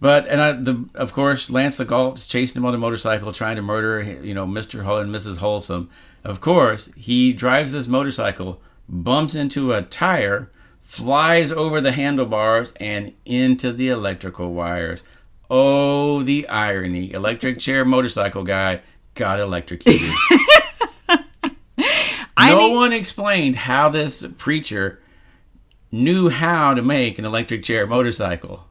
But 0.00 0.26
and 0.26 0.40
I, 0.40 0.52
the 0.52 0.84
of 0.96 1.12
course 1.12 1.48
Lance 1.48 1.78
Legault's 1.78 2.26
chasing 2.26 2.56
him 2.60 2.66
on 2.66 2.74
a 2.74 2.78
motorcycle, 2.78 3.32
trying 3.32 3.54
to 3.56 3.62
murder 3.62 4.02
you 4.02 4.34
know 4.34 4.46
Mister 4.46 4.82
Hull 4.82 4.98
and 4.98 5.14
Mrs. 5.14 5.36
Wholesome. 5.36 5.90
Of 6.24 6.40
course, 6.40 6.90
he 6.96 7.32
drives 7.32 7.70
this 7.72 7.86
motorcycle, 7.86 8.60
bumps 8.88 9.34
into 9.34 9.72
a 9.72 9.82
tire, 9.82 10.50
flies 10.78 11.50
over 11.52 11.80
the 11.80 11.92
handlebars 11.92 12.72
and 12.78 13.12
into 13.24 13.72
the 13.72 13.88
electrical 13.88 14.52
wires. 14.52 15.02
Oh, 15.50 16.22
the 16.22 16.48
irony! 16.48 17.12
Electric 17.12 17.58
chair 17.58 17.84
motorcycle 17.84 18.44
guy 18.44 18.80
got 19.14 19.40
electrocuted. 19.40 20.12
No 22.38 22.58
think- 22.58 22.74
one 22.74 22.92
explained 22.92 23.56
how 23.56 23.88
this 23.88 24.26
preacher 24.36 25.00
knew 25.90 26.28
how 26.28 26.74
to 26.74 26.82
make 26.82 27.18
an 27.18 27.24
electric 27.24 27.62
chair 27.62 27.86
motorcycle. 27.86 28.66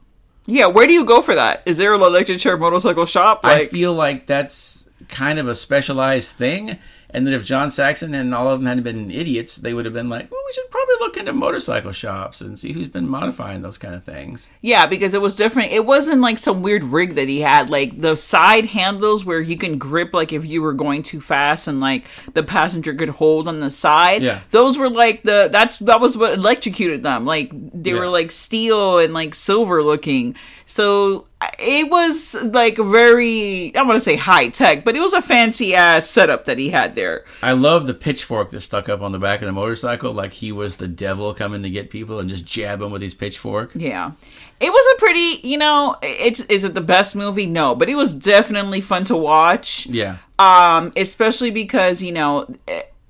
Yeah, 0.46 0.66
where 0.66 0.86
do 0.86 0.92
you 0.92 1.04
go 1.04 1.22
for 1.22 1.34
that? 1.34 1.62
Is 1.66 1.78
there 1.78 1.94
an 1.94 2.00
electric 2.00 2.38
chair 2.38 2.56
motorcycle 2.56 3.06
shop? 3.06 3.40
I 3.44 3.66
feel 3.66 3.92
like 3.94 4.26
that's 4.26 4.88
kind 5.08 5.38
of 5.38 5.46
a 5.48 5.54
specialized 5.54 6.32
thing, 6.32 6.78
and 7.12 7.26
that 7.26 7.34
if 7.34 7.44
John 7.44 7.70
Saxon 7.70 8.14
and 8.14 8.34
all 8.34 8.48
of 8.48 8.60
them 8.60 8.66
hadn't 8.66 8.84
been 8.84 9.10
idiots, 9.10 9.56
they 9.56 9.74
would 9.74 9.84
have 9.84 9.94
been 9.94 10.08
like, 10.08 10.30
"Well, 10.30 10.40
we 10.46 10.52
should 10.52 10.70
probably 10.70 10.94
look 11.00 11.16
into 11.16 11.32
motorcycle 11.32 11.92
shops 11.92 12.40
and 12.40 12.58
see 12.58 12.72
who's 12.72 12.88
been 12.88 13.08
modifying 13.08 13.62
those 13.62 13.78
kind 13.78 13.94
of 13.94 14.04
things." 14.04 14.50
yeah, 14.60 14.86
because 14.86 15.14
it 15.14 15.20
was 15.20 15.36
different. 15.36 15.72
It 15.72 15.84
wasn't 15.84 16.20
like 16.20 16.38
some 16.38 16.62
weird 16.62 16.84
rig 16.84 17.14
that 17.14 17.28
he 17.28 17.40
had. 17.40 17.70
Like 17.70 17.98
the 17.98 18.16
side 18.16 18.66
handles 18.66 19.24
where 19.24 19.40
you 19.40 19.56
can 19.56 19.78
grip, 19.78 20.14
like 20.14 20.32
if 20.32 20.44
you 20.46 20.62
were 20.62 20.72
going 20.74 21.02
too 21.02 21.20
fast, 21.20 21.68
and 21.68 21.80
like 21.80 22.04
the 22.34 22.42
passenger 22.42 22.94
could 22.94 23.10
hold 23.10 23.48
on 23.48 23.60
the 23.60 23.70
side. 23.70 24.22
Yeah. 24.22 24.40
those 24.50 24.78
were 24.78 24.90
like 24.90 25.22
the 25.22 25.48
that's 25.52 25.78
that 25.78 26.00
was 26.00 26.16
what 26.16 26.34
electrocuted 26.34 27.02
them. 27.02 27.24
Like 27.24 27.50
they 27.52 27.92
were 27.92 28.08
like 28.08 28.30
steel 28.30 28.98
and 28.98 29.12
like 29.12 29.34
silver 29.34 29.82
looking. 29.82 30.34
So 30.66 31.26
it 31.58 31.90
was 31.90 32.34
like 32.42 32.76
very 32.76 33.74
I 33.76 33.82
want 33.82 33.96
to 33.96 34.00
say 34.00 34.16
high 34.16 34.48
tech, 34.48 34.84
but 34.84 34.96
it 34.96 35.00
was 35.00 35.12
a 35.12 35.22
fancy 35.22 35.74
ass 35.74 36.08
setup 36.08 36.44
that 36.46 36.58
he 36.58 36.70
had 36.70 36.94
there. 36.94 37.24
I 37.42 37.52
love 37.52 37.86
the 37.86 37.94
pitchfork 37.94 38.50
that 38.50 38.60
stuck 38.60 38.88
up 38.88 39.00
on 39.00 39.12
the 39.12 39.18
back 39.18 39.40
of 39.40 39.46
the 39.46 39.52
motorcycle, 39.52 40.12
like 40.12 40.32
he 40.32 40.52
was 40.52 40.76
the 40.76 40.88
devil 40.88 41.32
coming 41.34 41.62
to 41.62 41.70
get 41.70 41.90
people 41.90 42.18
and 42.18 42.28
just 42.28 42.46
jab 42.46 42.80
them 42.80 42.92
with 42.92 43.02
his 43.02 43.14
pitchfork. 43.14 43.72
Yeah. 43.74 44.12
It 44.60 44.70
was 44.70 44.94
a 44.94 44.98
pretty, 44.98 45.46
you 45.46 45.58
know, 45.58 45.96
it's 46.02 46.40
is 46.40 46.64
it 46.64 46.74
the 46.74 46.80
best 46.80 47.16
movie? 47.16 47.46
No, 47.46 47.74
but 47.74 47.88
it 47.88 47.96
was 47.96 48.14
definitely 48.14 48.80
fun 48.80 49.04
to 49.04 49.16
watch. 49.16 49.86
Yeah, 49.86 50.18
Um 50.38 50.92
especially 50.96 51.50
because, 51.50 52.02
you 52.02 52.12
know, 52.12 52.46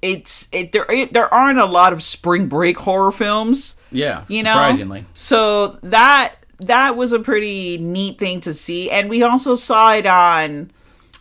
it's 0.01 0.49
it 0.53 0.73
there 0.73 0.91
it, 0.91 1.13
there 1.13 1.33
aren't 1.33 1.59
a 1.59 1.65
lot 1.65 1.93
of 1.93 2.03
spring 2.03 2.49
break 2.49 2.77
horror 2.79 3.13
films, 3.13 3.77
yeah. 3.91 4.25
you 4.29 4.43
know. 4.43 4.55
surprisingly, 4.55 5.07
So 5.15 5.79
that 5.83 6.37
that 6.67 6.97
was 6.97 7.13
a 7.13 7.19
pretty 7.19 7.79
neat 7.79 8.19
thing 8.19 8.41
to 8.43 8.55
see. 8.55 8.91
And 8.91 9.09
we 9.09 9.23
also 9.23 9.55
saw 9.55 9.93
it 9.93 10.07
on 10.07 10.71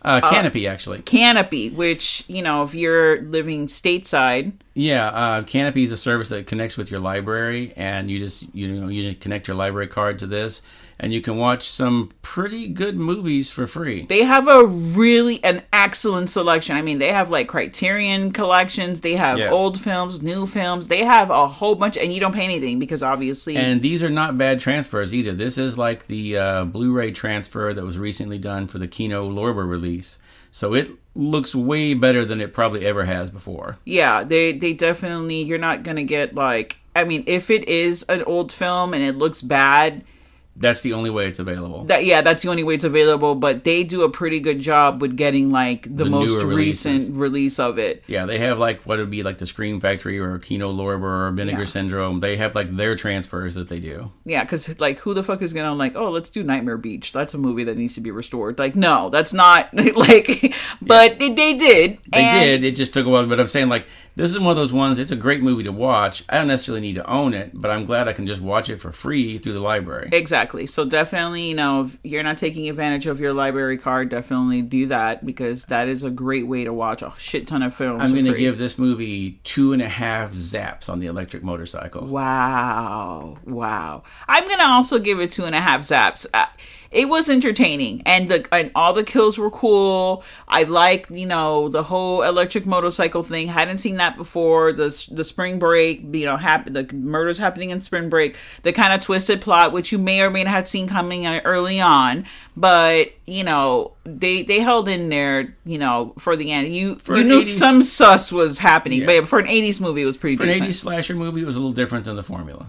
uh, 0.02 0.20
Kanopy 0.20 0.68
actually. 0.68 0.98
Kanopy, 1.00 1.72
which, 1.72 2.24
you 2.28 2.42
know, 2.42 2.64
if 2.64 2.74
you're 2.74 3.22
living 3.22 3.66
stateside, 3.66 4.52
Yeah, 4.74 5.06
uh, 5.08 5.42
Kanopy 5.42 5.84
is 5.84 5.92
a 5.92 5.96
service 5.96 6.28
that 6.30 6.46
connects 6.46 6.76
with 6.76 6.90
your 6.90 7.00
library, 7.00 7.72
and 7.76 8.10
you 8.10 8.18
just 8.18 8.52
you 8.54 8.68
know 8.68 8.88
you 8.88 9.14
connect 9.14 9.46
your 9.46 9.56
library 9.56 9.88
card 9.88 10.18
to 10.20 10.26
this, 10.26 10.62
and 10.98 11.12
you 11.12 11.20
can 11.20 11.36
watch 11.36 11.68
some 11.68 12.12
pretty 12.22 12.68
good 12.68 12.96
movies 12.96 13.50
for 13.50 13.66
free. 13.66 14.06
they 14.08 14.22
have 14.24 14.46
a 14.48 14.64
really 14.66 15.42
an 15.44 15.62
excellent 15.72 16.30
selection. 16.30 16.76
I 16.76 16.82
mean, 16.82 16.98
they 16.98 17.12
have 17.12 17.30
like 17.30 17.48
Criterion 17.48 18.30
collections, 18.32 19.00
they 19.00 19.16
have 19.16 19.38
Yeah. 19.38 19.50
old 19.50 19.80
films, 19.80 20.22
new 20.22 20.46
films, 20.46 20.88
they 20.88 21.04
have 21.04 21.30
a 21.30 21.48
whole 21.48 21.74
bunch, 21.74 21.96
and 21.96 22.12
you 22.12 22.20
don't 22.20 22.34
pay 22.34 22.44
anything 22.44 22.78
because 22.78 23.02
obviously, 23.02 23.56
And 23.56 23.82
these 23.82 24.02
are 24.02 24.10
not 24.10 24.38
bad 24.38 24.60
transfers 24.60 25.12
either. 25.14 25.32
This 25.32 25.58
is 25.58 25.76
like 25.78 26.06
the 26.06 26.36
uh, 26.36 26.64
Blu-ray 26.64 27.12
transfer 27.12 27.72
that 27.74 27.84
was 27.84 27.98
recently 27.98 28.38
done 28.38 28.66
for 28.66 28.78
the 28.78 28.88
Kino 28.88 29.28
Lorber 29.28 29.68
release, 29.68 30.18
so 30.50 30.74
it 30.74 30.90
looks 31.14 31.54
way 31.54 31.92
better 31.94 32.24
than 32.24 32.40
it 32.40 32.54
probably 32.54 32.86
ever 32.86 33.04
has 33.04 33.30
before. 33.30 33.78
yeah, 33.84 34.24
they 34.24 34.52
they 34.52 34.72
definitely 34.72 35.42
you're 35.42 35.58
not 35.58 35.82
gonna 35.82 36.04
get 36.04 36.34
like. 36.34 36.76
I 36.94 37.04
mean, 37.04 37.24
if 37.26 37.50
it 37.50 37.66
is 37.68 38.02
an 38.10 38.22
old 38.24 38.52
film 38.52 38.92
and 38.92 39.02
it 39.02 39.16
looks 39.16 39.40
bad, 39.40 40.04
That's 40.54 40.82
the 40.82 40.92
only 40.92 41.08
way 41.08 41.26
it's 41.28 41.38
available. 41.38 41.84
that 41.84 42.04
yeah, 42.04 42.20
that's 42.20 42.42
the 42.42 42.48
only 42.50 42.62
way 42.62 42.74
it's 42.74 42.84
available. 42.84 43.34
But 43.34 43.64
they 43.64 43.84
do 43.84 44.02
a 44.02 44.10
pretty 44.10 44.38
good 44.38 44.60
job 44.60 45.00
with 45.00 45.16
getting 45.16 45.50
like 45.50 45.84
the, 45.84 46.04
The 46.04 46.10
most 46.10 46.42
recent 46.44 47.16
release 47.16 47.58
of 47.58 47.78
it. 47.78 48.04
Yeah, 48.06 48.26
they 48.26 48.38
have 48.38 48.58
like 48.58 48.82
what 48.82 48.98
would 48.98 49.10
be 49.10 49.22
like 49.22 49.38
the 49.38 49.46
Scream 49.46 49.80
Factory 49.80 50.18
or 50.18 50.38
Kino 50.38 50.70
Lorber 50.70 51.28
or 51.28 51.30
Vinegar 51.32 51.60
Yeah. 51.60 51.64
Syndrome. 51.64 52.20
They 52.20 52.36
have 52.36 52.54
like 52.54 52.76
their 52.76 52.94
transfers 52.96 53.54
that 53.54 53.68
they 53.68 53.80
do. 53.80 54.12
Yeah, 54.26 54.44
because 54.44 54.78
like, 54.78 54.98
who 54.98 55.14
the 55.14 55.22
fuck 55.22 55.40
is 55.40 55.52
gonna 55.54 55.74
like? 55.74 55.96
Oh, 55.96 56.10
let's 56.10 56.28
do 56.28 56.42
Nightmare 56.42 56.76
Beach. 56.76 57.12
That's 57.12 57.32
a 57.34 57.38
movie 57.38 57.64
that 57.64 57.78
needs 57.78 57.94
to 57.94 58.00
be 58.02 58.10
restored. 58.10 58.58
Like, 58.58 58.76
no, 58.76 59.08
that's 59.08 59.32
not 59.32 59.72
like. 59.96 60.54
But 60.82 61.18
they, 61.18 61.30
they 61.32 61.56
did. 61.56 61.98
They 62.12 62.24
and- 62.24 62.62
did. 62.62 62.64
It 62.64 62.76
just 62.76 62.92
took 62.92 63.06
a 63.06 63.08
while, 63.08 63.26
but 63.26 63.40
I'm 63.40 63.48
saying 63.48 63.68
like 63.70 63.86
this 64.14 64.30
is 64.30 64.38
one 64.38 64.50
of 64.50 64.56
those 64.56 64.72
ones. 64.72 64.98
It's 64.98 65.10
a 65.10 65.16
great 65.16 65.42
movie 65.42 65.64
to 65.64 65.72
watch. 65.72 66.24
I 66.28 66.38
don't 66.38 66.48
necessarily 66.48 66.80
need 66.80 66.94
to 66.94 67.10
own 67.10 67.34
it, 67.34 67.52
but 67.54 67.70
I'm 67.70 67.86
glad 67.86 68.08
I 68.08 68.12
can 68.12 68.26
just 68.26 68.42
watch 68.42 68.68
it 68.68 68.78
for 68.78 68.92
free 68.92 69.38
through 69.38 69.54
the 69.54 69.60
library. 69.60 70.10
Exactly. 70.12 70.66
So 70.66 70.84
definitely, 70.84 71.48
you 71.48 71.54
know, 71.54 71.84
if 71.84 71.98
you're 72.02 72.22
not 72.22 72.36
taking 72.36 72.68
advantage 72.68 73.06
of 73.06 73.20
your 73.20 73.32
library 73.32 73.78
card, 73.78 74.10
definitely 74.10 74.62
do 74.62 74.86
that 74.86 75.24
because 75.24 75.64
that 75.66 75.88
is 75.88 76.04
a 76.04 76.10
great 76.10 76.46
way 76.46 76.64
to 76.64 76.72
watch 76.72 77.02
a 77.02 77.12
shit 77.16 77.46
ton 77.46 77.62
of 77.62 77.74
films. 77.74 78.02
I'm 78.02 78.12
going 78.12 78.26
to 78.26 78.34
give 78.34 78.58
this 78.58 78.78
movie 78.78 79.40
two 79.44 79.72
and 79.72 79.80
a 79.80 79.88
half 79.88 80.32
zaps 80.32 80.88
on 80.88 80.98
the 80.98 81.06
electric 81.06 81.42
motorcycle. 81.42 82.06
Wow, 82.06 83.38
wow. 83.44 84.02
I'm 84.28 84.48
gonna 84.48 84.64
also 84.64 84.98
give 84.98 85.20
it 85.20 85.32
two 85.32 85.44
and 85.44 85.54
a 85.54 85.60
half 85.60 85.82
zaps. 85.82 86.26
It 86.92 87.08
was 87.08 87.30
entertaining, 87.30 88.02
and 88.04 88.28
the 88.28 88.46
and 88.54 88.70
all 88.74 88.92
the 88.92 89.02
kills 89.02 89.38
were 89.38 89.50
cool. 89.50 90.22
I 90.46 90.64
like 90.64 91.06
you 91.10 91.26
know 91.26 91.68
the 91.70 91.82
whole 91.82 92.22
electric 92.22 92.66
motorcycle 92.66 93.22
thing. 93.22 93.48
Hadn't 93.48 93.78
seen 93.78 93.96
that 93.96 94.16
before. 94.16 94.72
The 94.72 94.88
the 95.10 95.24
spring 95.24 95.58
break, 95.58 96.02
you 96.12 96.26
know, 96.26 96.36
happen 96.36 96.74
the 96.74 96.86
murders 96.94 97.38
happening 97.38 97.70
in 97.70 97.80
spring 97.80 98.10
break. 98.10 98.36
The 98.62 98.72
kind 98.72 98.92
of 98.92 99.00
twisted 99.00 99.40
plot, 99.40 99.72
which 99.72 99.90
you 99.90 99.98
may 99.98 100.20
or 100.20 100.30
may 100.30 100.44
not 100.44 100.50
have 100.50 100.68
seen 100.68 100.86
coming 100.86 101.26
uh, 101.26 101.40
early 101.44 101.80
on, 101.80 102.26
but 102.56 103.12
you 103.26 103.42
know 103.42 103.92
they 104.04 104.42
they 104.42 104.60
held 104.60 104.88
in 104.88 105.08
there. 105.08 105.56
You 105.64 105.78
know 105.78 106.12
for 106.18 106.36
the 106.36 106.52
end, 106.52 106.76
you 106.76 106.98
you 107.08 107.24
knew 107.24 107.38
80s 107.38 107.58
some 107.58 107.82
sus 107.82 108.30
was 108.30 108.58
happening, 108.58 109.00
Yeah. 109.00 109.06
but 109.20 109.28
for 109.28 109.38
an 109.38 109.46
'80s 109.46 109.80
movie, 109.80 110.02
it 110.02 110.06
was 110.06 110.18
pretty 110.18 110.36
For 110.36 110.44
an 110.44 110.50
80s 110.50 110.74
slasher 110.74 111.14
movie, 111.14 111.40
it 111.40 111.46
was 111.46 111.56
a 111.56 111.58
little 111.58 111.72
different 111.72 112.04
than 112.04 112.16
the 112.16 112.22
formula. 112.22 112.66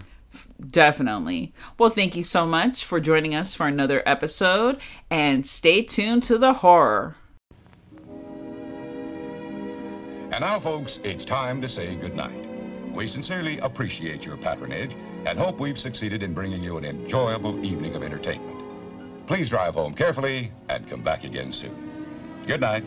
Definitely. 0.60 1.54
Well, 1.78 1.90
thank 1.90 2.16
you 2.16 2.24
so 2.24 2.46
much 2.46 2.86
for 2.86 3.00
joining 3.00 3.36
us 3.36 3.54
for 3.56 3.68
another 3.68 4.02
episode 4.06 4.80
and 5.10 5.46
stay 5.46 5.82
tuned 5.82 6.24
to 6.24 6.38
the 6.38 6.54
horror. 6.54 7.16
And 10.32 10.42
now, 10.42 10.60
folks, 10.60 11.00
it's 11.04 11.26
time 11.26 11.62
to 11.62 11.70
say 11.70 11.96
goodnight. 11.96 12.50
We 12.94 13.08
sincerely 13.08 13.60
appreciate 13.60 14.24
your 14.24 14.38
patronage 14.38 14.92
and 15.26 15.38
hope 15.38 15.60
we've 15.60 15.78
succeeded 15.78 16.24
in 16.24 16.34
bringing 16.34 16.64
you 16.64 16.78
an 16.78 16.86
enjoyable 16.86 17.64
evening 17.64 17.96
of 17.96 18.04
entertainment. 18.04 19.28
Please 19.28 19.50
drive 19.50 19.76
home 19.76 19.94
carefully 19.94 20.52
and 20.70 20.90
come 20.90 21.04
back 21.04 21.24
again 21.24 21.54
soon. 21.54 22.44
Good 22.48 22.62
night. 22.62 22.84